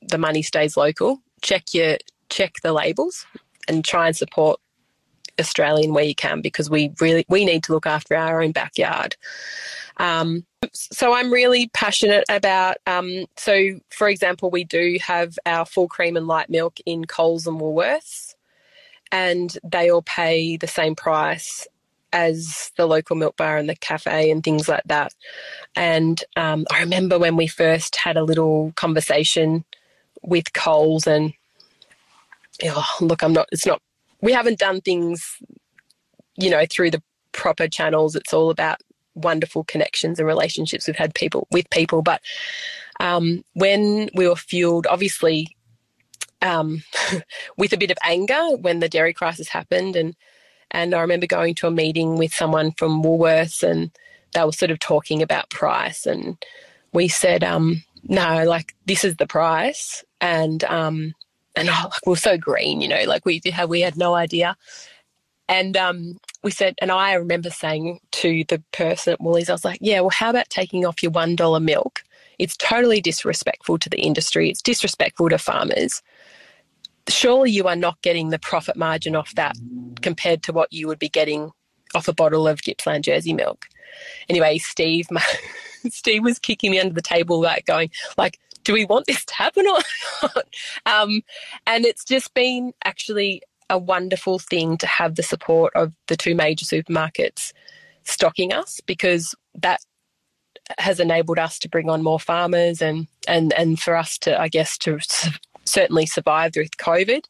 the 0.08 0.18
money 0.18 0.42
stays 0.42 0.76
local. 0.76 1.20
Check 1.42 1.74
your 1.74 1.98
check 2.28 2.54
the 2.62 2.72
labels 2.72 3.24
and 3.68 3.84
try 3.84 4.06
and 4.06 4.16
support 4.16 4.60
Australian 5.38 5.92
where 5.92 6.04
you 6.04 6.14
can 6.14 6.40
because 6.40 6.70
we 6.70 6.92
really 7.00 7.24
we 7.28 7.44
need 7.44 7.62
to 7.64 7.72
look 7.72 7.86
after 7.86 8.14
our 8.14 8.42
own 8.42 8.52
backyard. 8.52 9.16
Um, 9.98 10.44
so 10.72 11.14
I'm 11.14 11.32
really 11.32 11.68
passionate 11.72 12.24
about. 12.28 12.76
Um, 12.86 13.26
so, 13.36 13.80
for 13.90 14.08
example, 14.08 14.50
we 14.50 14.64
do 14.64 14.98
have 15.00 15.38
our 15.46 15.64
full 15.64 15.88
cream 15.88 16.16
and 16.16 16.26
light 16.26 16.50
milk 16.50 16.78
in 16.84 17.06
Coles 17.06 17.46
and 17.46 17.60
Woolworths, 17.60 18.34
and 19.10 19.56
they 19.64 19.90
all 19.90 20.02
pay 20.02 20.56
the 20.56 20.66
same 20.66 20.94
price 20.94 21.66
as 22.12 22.72
the 22.76 22.86
local 22.86 23.16
milk 23.16 23.36
bar 23.36 23.56
and 23.58 23.68
the 23.68 23.76
cafe 23.76 24.30
and 24.30 24.42
things 24.42 24.68
like 24.68 24.84
that. 24.86 25.12
And 25.74 26.22
um, 26.36 26.66
I 26.70 26.80
remember 26.80 27.18
when 27.18 27.36
we 27.36 27.46
first 27.46 27.96
had 27.96 28.16
a 28.16 28.24
little 28.24 28.72
conversation 28.76 29.64
with 30.22 30.52
Coles, 30.52 31.06
and 31.06 31.32
oh, 32.64 32.86
look, 33.00 33.22
I'm 33.22 33.32
not, 33.32 33.48
it's 33.52 33.66
not, 33.66 33.82
we 34.26 34.32
haven't 34.32 34.58
done 34.58 34.80
things, 34.80 35.36
you 36.36 36.50
know, 36.50 36.64
through 36.68 36.90
the 36.90 37.02
proper 37.30 37.68
channels. 37.68 38.16
It's 38.16 38.34
all 38.34 38.50
about 38.50 38.80
wonderful 39.14 39.62
connections 39.62 40.18
and 40.18 40.26
relationships 40.26 40.88
we've 40.88 40.96
had 40.96 41.14
people 41.14 41.46
with 41.52 41.70
people. 41.70 42.02
But 42.02 42.20
um, 42.98 43.44
when 43.52 44.10
we 44.16 44.26
were 44.26 44.34
fueled, 44.34 44.88
obviously, 44.88 45.56
um, 46.42 46.82
with 47.56 47.72
a 47.72 47.76
bit 47.76 47.92
of 47.92 47.98
anger 48.02 48.56
when 48.56 48.80
the 48.80 48.88
dairy 48.88 49.14
crisis 49.14 49.48
happened 49.48 49.94
and 49.94 50.16
and 50.72 50.92
I 50.92 51.00
remember 51.02 51.28
going 51.28 51.54
to 51.56 51.68
a 51.68 51.70
meeting 51.70 52.16
with 52.16 52.34
someone 52.34 52.72
from 52.72 53.04
Woolworths 53.04 53.62
and 53.62 53.92
they 54.34 54.42
were 54.42 54.50
sort 54.50 54.72
of 54.72 54.80
talking 54.80 55.22
about 55.22 55.50
price. 55.50 56.04
And 56.04 56.36
we 56.92 57.06
said, 57.06 57.44
um, 57.44 57.84
no, 58.02 58.42
like 58.42 58.74
this 58.86 59.04
is 59.04 59.14
the 59.14 59.28
price. 59.28 60.02
And, 60.20 60.64
um, 60.64 61.14
and 61.56 61.68
oh, 61.68 61.90
like, 61.90 62.06
we 62.06 62.12
are 62.12 62.16
so 62.16 62.38
green, 62.38 62.80
you 62.80 62.88
know, 62.88 63.02
like 63.06 63.24
we 63.24 63.40
had, 63.50 63.68
we 63.68 63.80
had 63.80 63.96
no 63.96 64.14
idea. 64.14 64.56
And 65.48 65.76
um, 65.76 66.18
we 66.42 66.50
said, 66.50 66.74
and 66.78 66.90
I 66.90 67.14
remember 67.14 67.50
saying 67.50 68.00
to 68.12 68.44
the 68.48 68.62
person 68.72 69.14
at 69.14 69.20
Woolies, 69.20 69.48
I 69.48 69.52
was 69.52 69.64
like, 69.64 69.78
yeah, 69.80 70.00
well, 70.00 70.10
how 70.10 70.30
about 70.30 70.50
taking 70.50 70.84
off 70.84 71.02
your 71.02 71.12
$1 71.12 71.62
milk? 71.62 72.02
It's 72.38 72.56
totally 72.56 73.00
disrespectful 73.00 73.78
to 73.78 73.88
the 73.88 74.00
industry. 74.00 74.50
It's 74.50 74.60
disrespectful 74.60 75.28
to 75.30 75.38
farmers 75.38 76.02
surely 77.08 77.50
you 77.50 77.68
are 77.68 77.76
not 77.76 78.00
getting 78.02 78.30
the 78.30 78.38
profit 78.38 78.76
margin 78.76 79.16
off 79.16 79.34
that 79.34 79.56
compared 80.02 80.42
to 80.44 80.52
what 80.52 80.72
you 80.72 80.86
would 80.86 80.98
be 80.98 81.08
getting 81.08 81.50
off 81.94 82.08
a 82.08 82.12
bottle 82.12 82.48
of 82.48 82.62
Gippsland 82.62 83.04
Jersey 83.04 83.32
milk. 83.32 83.66
Anyway, 84.28 84.58
Steve, 84.58 85.06
my, 85.10 85.22
Steve 85.90 86.24
was 86.24 86.38
kicking 86.38 86.70
me 86.70 86.80
under 86.80 86.94
the 86.94 87.02
table, 87.02 87.40
like 87.40 87.64
going, 87.66 87.90
like, 88.18 88.38
do 88.66 88.72
we 88.72 88.84
want 88.84 89.06
this 89.06 89.24
to 89.24 89.34
happen 89.34 89.64
or 89.66 89.78
not? 90.22 90.44
Um, 90.86 91.22
and 91.66 91.84
it's 91.84 92.04
just 92.04 92.34
been 92.34 92.72
actually 92.84 93.42
a 93.70 93.78
wonderful 93.78 94.38
thing 94.38 94.76
to 94.78 94.86
have 94.86 95.14
the 95.14 95.22
support 95.22 95.72
of 95.74 95.92
the 96.08 96.16
two 96.16 96.34
major 96.34 96.64
supermarkets 96.64 97.52
stocking 98.02 98.52
us 98.52 98.80
because 98.86 99.34
that 99.54 99.80
has 100.78 100.98
enabled 100.98 101.38
us 101.38 101.58
to 101.60 101.68
bring 101.68 101.88
on 101.88 102.02
more 102.02 102.18
farmers 102.18 102.82
and 102.82 103.06
and 103.28 103.52
and 103.52 103.78
for 103.78 103.94
us 103.94 104.18
to 104.18 104.40
I 104.40 104.48
guess 104.48 104.76
to 104.78 104.98
certainly 105.64 106.06
survive 106.06 106.52
with 106.56 106.76
COVID. 106.76 107.22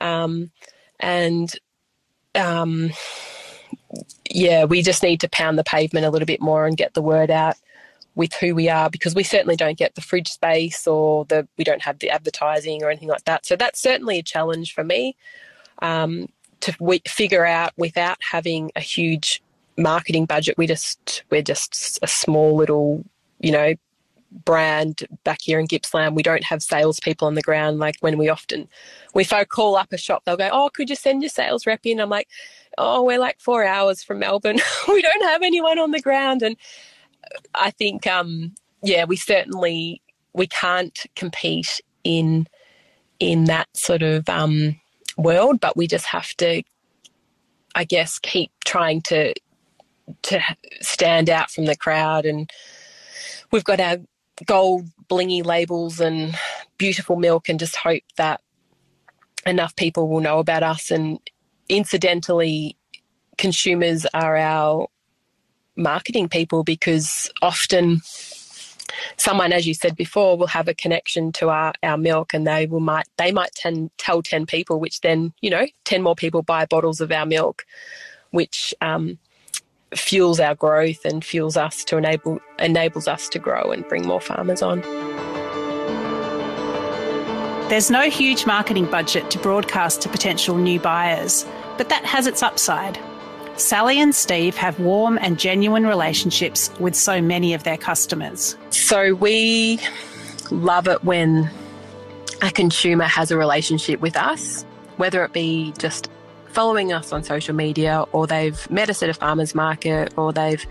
Um, 0.00 0.52
and 1.00 1.52
um, 2.36 2.90
yeah, 4.30 4.64
we 4.64 4.82
just 4.82 5.02
need 5.02 5.20
to 5.20 5.28
pound 5.28 5.58
the 5.58 5.64
pavement 5.64 6.06
a 6.06 6.10
little 6.10 6.26
bit 6.26 6.40
more 6.40 6.66
and 6.66 6.76
get 6.76 6.94
the 6.94 7.02
word 7.02 7.30
out 7.30 7.56
with 8.14 8.32
who 8.34 8.54
we 8.54 8.68
are 8.68 8.90
because 8.90 9.14
we 9.14 9.22
certainly 9.22 9.56
don't 9.56 9.78
get 9.78 9.94
the 9.94 10.00
fridge 10.00 10.28
space 10.28 10.86
or 10.86 11.24
the 11.26 11.46
we 11.56 11.64
don't 11.64 11.82
have 11.82 11.98
the 12.00 12.10
advertising 12.10 12.82
or 12.82 12.90
anything 12.90 13.08
like 13.08 13.24
that. 13.24 13.46
So 13.46 13.56
that's 13.56 13.80
certainly 13.80 14.18
a 14.18 14.22
challenge 14.22 14.74
for 14.74 14.84
me 14.84 15.16
um, 15.80 16.28
to 16.60 16.74
we, 16.80 17.00
figure 17.06 17.46
out 17.46 17.72
without 17.76 18.18
having 18.20 18.70
a 18.76 18.80
huge 18.80 19.42
marketing 19.76 20.26
budget. 20.26 20.58
We 20.58 20.66
just 20.66 21.24
we're 21.30 21.42
just 21.42 21.98
a 22.02 22.06
small 22.06 22.56
little 22.56 23.04
you 23.40 23.52
know 23.52 23.74
brand 24.44 25.06
back 25.24 25.40
here 25.42 25.58
in 25.58 25.66
Gippsland. 25.66 26.14
We 26.14 26.22
don't 26.22 26.44
have 26.44 26.62
salespeople 26.62 27.26
on 27.26 27.34
the 27.34 27.42
ground 27.42 27.78
like 27.78 27.96
when 28.00 28.18
we 28.18 28.28
often, 28.28 28.68
if 29.14 29.32
I 29.32 29.44
call 29.44 29.76
up 29.76 29.92
a 29.92 29.98
shop, 29.98 30.24
they'll 30.24 30.36
go, 30.36 30.50
"Oh, 30.52 30.70
could 30.72 30.90
you 30.90 30.96
send 30.96 31.22
your 31.22 31.30
sales 31.30 31.66
rep 31.66 31.80
in?" 31.84 32.00
I'm 32.00 32.10
like, 32.10 32.28
"Oh, 32.78 33.02
we're 33.02 33.18
like 33.18 33.40
four 33.40 33.64
hours 33.64 34.02
from 34.02 34.18
Melbourne. 34.18 34.58
we 34.88 35.02
don't 35.02 35.24
have 35.24 35.42
anyone 35.42 35.78
on 35.78 35.92
the 35.92 36.00
ground." 36.00 36.42
And 36.42 36.56
I 37.54 37.70
think, 37.70 38.06
um, 38.06 38.54
yeah, 38.82 39.04
we 39.04 39.16
certainly 39.16 40.02
we 40.32 40.46
can't 40.46 40.98
compete 41.16 41.80
in 42.04 42.46
in 43.18 43.44
that 43.44 43.68
sort 43.74 44.02
of 44.02 44.28
um, 44.28 44.80
world, 45.18 45.60
but 45.60 45.76
we 45.76 45.86
just 45.86 46.06
have 46.06 46.30
to 46.38 46.62
I 47.74 47.84
guess, 47.84 48.18
keep 48.18 48.50
trying 48.64 49.02
to 49.02 49.34
to 50.22 50.40
stand 50.80 51.30
out 51.30 51.50
from 51.50 51.66
the 51.66 51.76
crowd. 51.76 52.26
And 52.26 52.50
we've 53.52 53.64
got 53.64 53.78
our 53.80 53.98
gold 54.44 54.88
blingy 55.08 55.44
labels 55.44 56.00
and 56.00 56.36
beautiful 56.78 57.16
milk, 57.16 57.48
and 57.48 57.58
just 57.58 57.76
hope 57.76 58.02
that 58.16 58.40
enough 59.46 59.74
people 59.76 60.08
will 60.08 60.20
know 60.20 60.38
about 60.38 60.62
us. 60.62 60.90
And 60.90 61.18
incidentally, 61.68 62.76
consumers 63.38 64.06
are 64.12 64.36
our 64.36 64.88
marketing 65.76 66.28
people 66.28 66.64
because 66.64 67.30
often 67.42 68.00
someone, 69.16 69.52
as 69.52 69.66
you 69.66 69.74
said 69.74 69.96
before, 69.96 70.36
will 70.36 70.46
have 70.46 70.68
a 70.68 70.74
connection 70.74 71.32
to 71.32 71.48
our, 71.48 71.72
our 71.82 71.96
milk 71.96 72.34
and 72.34 72.46
they 72.46 72.66
will 72.66 72.80
might 72.80 73.06
they 73.16 73.32
might 73.32 73.54
ten, 73.54 73.90
tell 73.98 74.22
10 74.22 74.46
people, 74.46 74.80
which 74.80 75.00
then, 75.00 75.32
you 75.40 75.50
know, 75.50 75.66
10 75.84 76.02
more 76.02 76.14
people 76.14 76.42
buy 76.42 76.66
bottles 76.66 77.00
of 77.00 77.12
our 77.12 77.26
milk, 77.26 77.64
which 78.30 78.74
um, 78.80 79.18
fuels 79.94 80.40
our 80.40 80.54
growth 80.54 81.04
and 81.04 81.24
fuels 81.24 81.56
us 81.56 81.84
to 81.84 81.96
enable 81.96 82.38
enables 82.58 83.08
us 83.08 83.28
to 83.28 83.38
grow 83.38 83.72
and 83.72 83.86
bring 83.88 84.06
more 84.06 84.20
farmers 84.20 84.62
on. 84.62 84.80
There's 87.68 87.90
no 87.90 88.10
huge 88.10 88.46
marketing 88.46 88.86
budget 88.86 89.30
to 89.30 89.38
broadcast 89.38 90.00
to 90.02 90.08
potential 90.08 90.56
new 90.56 90.80
buyers, 90.80 91.46
but 91.78 91.88
that 91.88 92.04
has 92.04 92.26
its 92.26 92.42
upside. 92.42 92.98
Sally 93.56 94.00
and 94.00 94.14
Steve 94.14 94.56
have 94.56 94.80
warm 94.80 95.18
and 95.20 95.38
genuine 95.38 95.86
relationships 95.86 96.70
with 96.80 96.94
so 96.94 97.20
many 97.20 97.54
of 97.54 97.64
their 97.64 97.76
customers. 97.76 98.56
So 98.70 99.14
we 99.14 99.78
love 100.50 100.88
it 100.88 101.04
when 101.04 101.50
a 102.42 102.50
consumer 102.50 103.04
has 103.04 103.30
a 103.30 103.36
relationship 103.36 104.00
with 104.00 104.16
us, 104.16 104.64
whether 104.96 105.24
it 105.24 105.32
be 105.32 105.72
just 105.78 106.10
following 106.46 106.92
us 106.92 107.12
on 107.12 107.22
social 107.22 107.54
media 107.54 108.04
or 108.12 108.26
they've 108.26 108.68
met 108.70 108.90
us 108.90 109.02
at 109.02 109.08
a 109.08 109.14
farmer's 109.14 109.54
market 109.54 110.12
or 110.16 110.32
they've 110.32 110.64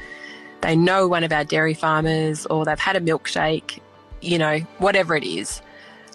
they 0.61 0.75
know 0.75 1.07
one 1.07 1.23
of 1.23 1.31
our 1.31 1.45
dairy 1.45 1.73
farmers 1.73 2.45
or 2.47 2.65
they've 2.65 2.79
had 2.79 2.97
a 2.97 2.99
milkshake, 2.99 3.79
you 4.19 4.37
know, 4.37 4.59
whatever 4.79 5.15
it 5.15 5.23
is. 5.23 5.61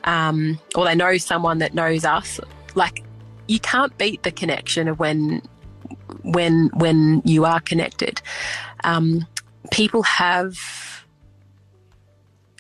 Um, 0.05 0.61
or 0.75 0.85
they 0.85 0.95
know 0.95 1.17
someone 1.17 1.59
that 1.59 1.73
knows 1.73 2.05
us. 2.05 2.39
Like 2.75 3.03
you 3.47 3.59
can't 3.59 3.97
beat 3.97 4.23
the 4.23 4.31
connection 4.31 4.87
of 4.87 4.99
when 4.99 5.41
when 6.25 6.71
when 6.75 7.23
you 7.25 7.45
are 7.45 7.61
connected. 7.61 8.21
Um, 8.83 9.27
people 9.71 10.03
have 10.03 10.59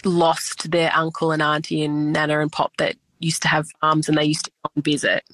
lost 0.04 0.70
their 0.70 0.92
uncle 0.94 1.32
and 1.32 1.42
auntie 1.42 1.82
and 1.82 2.12
nana 2.12 2.40
and 2.40 2.52
pop 2.52 2.76
that 2.76 2.94
used 3.20 3.42
to 3.42 3.48
have 3.48 3.66
farms 3.80 4.08
and 4.08 4.18
they 4.18 4.24
used 4.24 4.44
to 4.44 4.50
come 4.62 4.82
visit. 4.82 5.24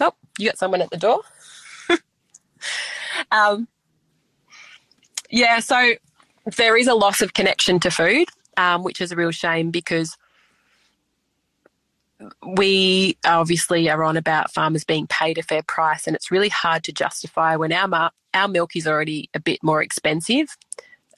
Oh, 0.00 0.12
you 0.38 0.48
got 0.48 0.58
someone 0.58 0.82
at 0.82 0.90
the 0.90 0.96
door. 0.96 1.22
um, 3.30 3.68
yeah, 5.30 5.60
so 5.60 5.94
there 6.56 6.76
is 6.76 6.88
a 6.88 6.94
loss 6.94 7.22
of 7.22 7.34
connection 7.34 7.78
to 7.80 7.90
food, 7.90 8.28
um, 8.56 8.82
which 8.82 9.00
is 9.00 9.12
a 9.12 9.16
real 9.16 9.30
shame 9.30 9.70
because 9.70 10.16
we 12.46 13.16
obviously 13.24 13.88
are 13.90 14.02
on 14.04 14.16
about 14.16 14.52
farmers 14.52 14.84
being 14.84 15.06
paid 15.06 15.38
a 15.38 15.42
fair 15.42 15.62
price, 15.62 16.06
and 16.06 16.16
it's 16.16 16.30
really 16.30 16.48
hard 16.48 16.84
to 16.84 16.92
justify 16.92 17.56
when 17.56 17.72
our 17.72 17.88
mar- 17.88 18.12
our 18.34 18.48
milk 18.48 18.76
is 18.76 18.86
already 18.86 19.28
a 19.34 19.40
bit 19.40 19.62
more 19.62 19.82
expensive. 19.82 20.56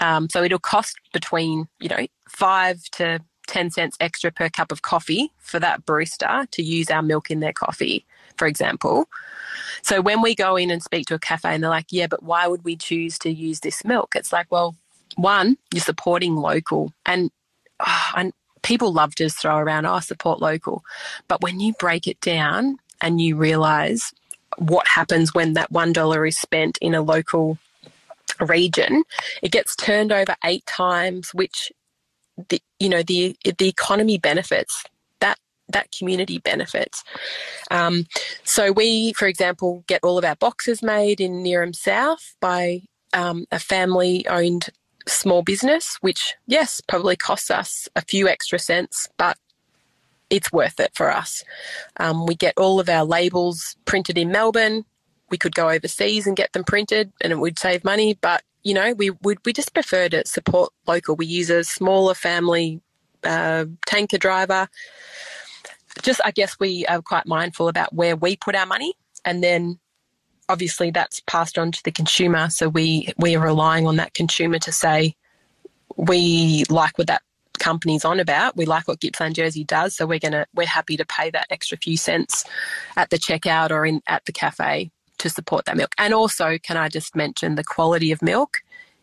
Um, 0.00 0.28
so 0.28 0.42
it'll 0.42 0.58
cost 0.58 0.96
between 1.12 1.68
you 1.80 1.88
know 1.88 2.06
five 2.28 2.82
to 2.92 3.20
ten 3.46 3.70
cents 3.70 3.96
extra 4.00 4.30
per 4.30 4.48
cup 4.48 4.72
of 4.72 4.82
coffee 4.82 5.32
for 5.38 5.60
that 5.60 5.84
barista 5.86 6.50
to 6.50 6.62
use 6.62 6.90
our 6.90 7.02
milk 7.02 7.30
in 7.30 7.40
their 7.40 7.52
coffee, 7.52 8.04
for 8.36 8.46
example. 8.46 9.08
So 9.82 10.00
when 10.00 10.22
we 10.22 10.34
go 10.34 10.56
in 10.56 10.70
and 10.70 10.82
speak 10.82 11.06
to 11.06 11.14
a 11.14 11.18
cafe 11.18 11.54
and 11.54 11.62
they're 11.62 11.70
like, 11.70 11.86
"Yeah, 11.90 12.06
but 12.06 12.22
why 12.22 12.46
would 12.46 12.64
we 12.64 12.76
choose 12.76 13.18
to 13.20 13.30
use 13.30 13.60
this 13.60 13.84
milk?" 13.84 14.14
It's 14.16 14.32
like, 14.32 14.46
well, 14.50 14.76
one, 15.16 15.56
you're 15.72 15.80
supporting 15.80 16.36
local, 16.36 16.92
and 17.06 17.30
oh, 17.80 18.10
and 18.16 18.32
people 18.64 18.92
love 18.92 19.14
to 19.16 19.28
throw 19.28 19.58
around, 19.58 19.86
oh, 19.86 20.00
support 20.00 20.40
local. 20.40 20.82
But 21.28 21.42
when 21.42 21.60
you 21.60 21.74
break 21.74 22.08
it 22.08 22.20
down 22.20 22.78
and 23.00 23.20
you 23.20 23.36
realize 23.36 24.12
what 24.58 24.86
happens 24.88 25.34
when 25.34 25.52
that 25.52 25.72
$1 25.72 26.28
is 26.28 26.38
spent 26.38 26.78
in 26.78 26.94
a 26.94 27.02
local 27.02 27.58
region, 28.40 29.04
it 29.42 29.52
gets 29.52 29.76
turned 29.76 30.10
over 30.10 30.34
eight 30.44 30.66
times, 30.66 31.32
which 31.32 31.70
the, 32.48 32.60
you 32.80 32.88
know, 32.88 33.02
the, 33.02 33.36
the 33.58 33.68
economy 33.68 34.18
benefits 34.18 34.82
that 35.20 35.38
that 35.68 35.90
community 35.92 36.38
benefits. 36.38 37.04
Um, 37.70 38.06
so 38.42 38.72
we, 38.72 39.12
for 39.14 39.26
example, 39.26 39.84
get 39.86 40.00
all 40.02 40.18
of 40.18 40.24
our 40.24 40.36
boxes 40.36 40.82
made 40.82 41.20
in 41.20 41.44
Neerim 41.44 41.74
South 41.74 42.34
by 42.40 42.82
um, 43.14 43.46
a 43.50 43.58
family-owned 43.58 44.68
small 45.06 45.42
business, 45.42 45.98
which, 46.00 46.34
yes, 46.46 46.80
probably 46.80 47.16
costs 47.16 47.50
us 47.50 47.88
a 47.94 48.02
few 48.02 48.28
extra 48.28 48.58
cents, 48.58 49.08
but 49.16 49.38
it's 50.30 50.52
worth 50.52 50.80
it 50.80 50.92
for 50.94 51.12
us. 51.12 51.44
Um, 51.98 52.26
we 52.26 52.34
get 52.34 52.54
all 52.56 52.80
of 52.80 52.88
our 52.88 53.04
labels 53.04 53.76
printed 53.84 54.18
in 54.18 54.32
Melbourne. 54.32 54.84
We 55.30 55.38
could 55.38 55.54
go 55.54 55.70
overseas 55.70 56.26
and 56.26 56.36
get 56.36 56.52
them 56.52 56.64
printed 56.64 57.12
and 57.20 57.32
it 57.32 57.38
would 57.38 57.58
save 57.58 57.84
money, 57.84 58.14
but 58.14 58.42
you 58.64 58.72
know, 58.72 58.94
we 58.94 59.10
would 59.22 59.38
we 59.44 59.52
just 59.52 59.74
prefer 59.74 60.08
to 60.08 60.26
support 60.26 60.72
local. 60.86 61.16
We 61.16 61.26
use 61.26 61.50
a 61.50 61.62
smaller 61.62 62.14
family 62.14 62.80
uh, 63.22 63.66
tanker 63.86 64.18
driver. 64.18 64.68
Just, 66.02 66.20
I 66.24 66.30
guess, 66.30 66.58
we 66.58 66.84
are 66.86 67.02
quite 67.02 67.26
mindful 67.26 67.68
about 67.68 67.92
where 67.92 68.16
we 68.16 68.36
put 68.36 68.56
our 68.56 68.66
money, 68.66 68.94
and 69.24 69.44
then 69.44 69.78
obviously 70.48 70.90
that's 70.90 71.20
passed 71.20 71.58
on 71.58 71.72
to 71.72 71.82
the 71.84 71.92
consumer. 71.92 72.50
So 72.50 72.68
we 72.68 73.12
we 73.18 73.36
are 73.36 73.44
relying 73.44 73.86
on 73.86 73.96
that 73.96 74.14
consumer 74.14 74.58
to 74.60 74.72
say 74.72 75.14
we 75.96 76.64
like 76.68 76.98
what 76.98 77.06
that 77.06 77.22
company's 77.58 78.04
on 78.04 78.20
about. 78.20 78.56
We 78.56 78.66
like 78.66 78.88
what 78.88 79.00
Gippsland 79.00 79.36
Jersey 79.36 79.64
does, 79.64 79.96
so 79.96 80.06
we're 80.06 80.18
gonna 80.18 80.46
we're 80.54 80.66
happy 80.66 80.96
to 80.96 81.04
pay 81.04 81.30
that 81.30 81.46
extra 81.50 81.78
few 81.78 81.96
cents 81.96 82.44
at 82.96 83.10
the 83.10 83.18
checkout 83.18 83.70
or 83.70 83.86
in 83.86 84.02
at 84.06 84.24
the 84.26 84.32
cafe 84.32 84.90
to 85.18 85.30
support 85.30 85.64
that 85.66 85.76
milk. 85.76 85.92
And 85.98 86.12
also, 86.12 86.58
can 86.58 86.76
I 86.76 86.88
just 86.88 87.14
mention 87.14 87.54
the 87.54 87.64
quality 87.64 88.10
of 88.12 88.20
milk 88.20 88.58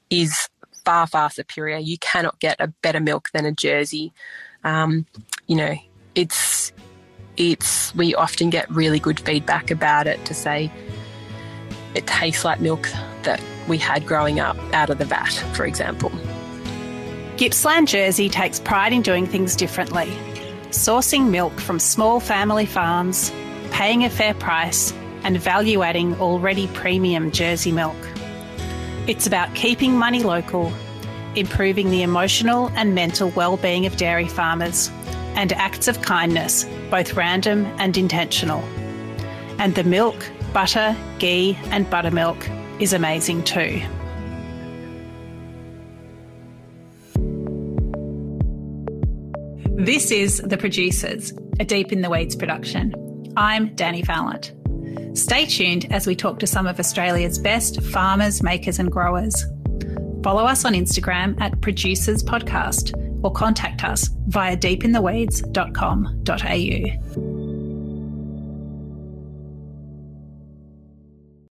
is 0.09 0.49
far 0.83 1.07
far 1.07 1.29
superior. 1.29 1.77
You 1.77 1.97
cannot 1.99 2.39
get 2.39 2.57
a 2.59 2.67
better 2.81 2.99
milk 2.99 3.29
than 3.33 3.45
a 3.45 3.51
Jersey. 3.51 4.13
Um, 4.63 5.05
you 5.47 5.55
know, 5.55 5.75
it's 6.15 6.71
it's 7.37 7.95
we 7.95 8.13
often 8.13 8.49
get 8.49 8.69
really 8.69 8.99
good 8.99 9.19
feedback 9.19 9.71
about 9.71 10.07
it 10.07 10.23
to 10.25 10.33
say 10.33 10.71
it 11.95 12.07
tastes 12.07 12.45
like 12.45 12.59
milk 12.59 12.89
that 13.23 13.41
we 13.67 13.77
had 13.77 14.05
growing 14.05 14.39
up 14.39 14.57
out 14.73 14.89
of 14.89 14.97
the 14.97 15.05
vat, 15.05 15.31
for 15.53 15.65
example. 15.65 16.11
Gippsland 17.37 17.87
Jersey 17.87 18.29
takes 18.29 18.59
pride 18.59 18.93
in 18.93 19.01
doing 19.01 19.25
things 19.25 19.55
differently, 19.55 20.07
sourcing 20.69 21.29
milk 21.29 21.59
from 21.59 21.79
small 21.79 22.19
family 22.19 22.65
farms, 22.65 23.31
paying 23.71 24.03
a 24.03 24.09
fair 24.09 24.33
price, 24.33 24.93
and 25.23 25.39
value 25.39 25.81
adding 25.81 26.15
already 26.19 26.67
premium 26.67 27.31
Jersey 27.31 27.71
milk. 27.71 27.95
It's 29.07 29.27
about 29.27 29.53
keeping 29.55 29.97
money 29.97 30.23
local, 30.23 30.71
improving 31.35 31.89
the 31.89 32.03
emotional 32.03 32.69
and 32.75 32.93
mental 32.93 33.29
well-being 33.31 33.85
of 33.85 33.97
dairy 33.97 34.27
farmers, 34.27 34.89
and 35.35 35.53
acts 35.53 35.87
of 35.87 36.01
kindness, 36.01 36.65
both 36.89 37.13
random 37.13 37.65
and 37.77 37.97
intentional. 37.97 38.59
And 39.57 39.75
the 39.75 39.83
milk, 39.83 40.29
butter, 40.53 40.95
ghee, 41.19 41.57
and 41.65 41.89
buttermilk 41.89 42.47
is 42.79 42.93
amazing 42.93 43.43
too. 43.43 43.81
This 49.83 50.11
is 50.11 50.37
The 50.45 50.57
Producers, 50.57 51.33
a 51.59 51.65
Deep 51.65 51.91
in 51.91 52.01
the 52.01 52.09
Weeds 52.09 52.35
production. 52.35 52.93
I'm 53.35 53.73
Danny 53.73 54.03
Vallant. 54.03 54.53
Stay 55.17 55.45
tuned 55.45 55.91
as 55.91 56.05
we 56.05 56.15
talk 56.15 56.37
to 56.39 56.47
some 56.47 56.67
of 56.67 56.79
Australia's 56.79 57.39
best 57.39 57.81
farmers, 57.81 58.43
makers, 58.43 58.79
and 58.79 58.91
growers. 58.91 59.45
Follow 60.23 60.45
us 60.45 60.65
on 60.65 60.73
Instagram 60.73 61.39
at 61.41 61.59
Producers 61.61 62.23
Podcast 62.23 62.93
or 63.23 63.31
contact 63.31 63.83
us 63.83 64.07
via 64.27 64.55
deepintheweeds.com.au. 64.55 67.30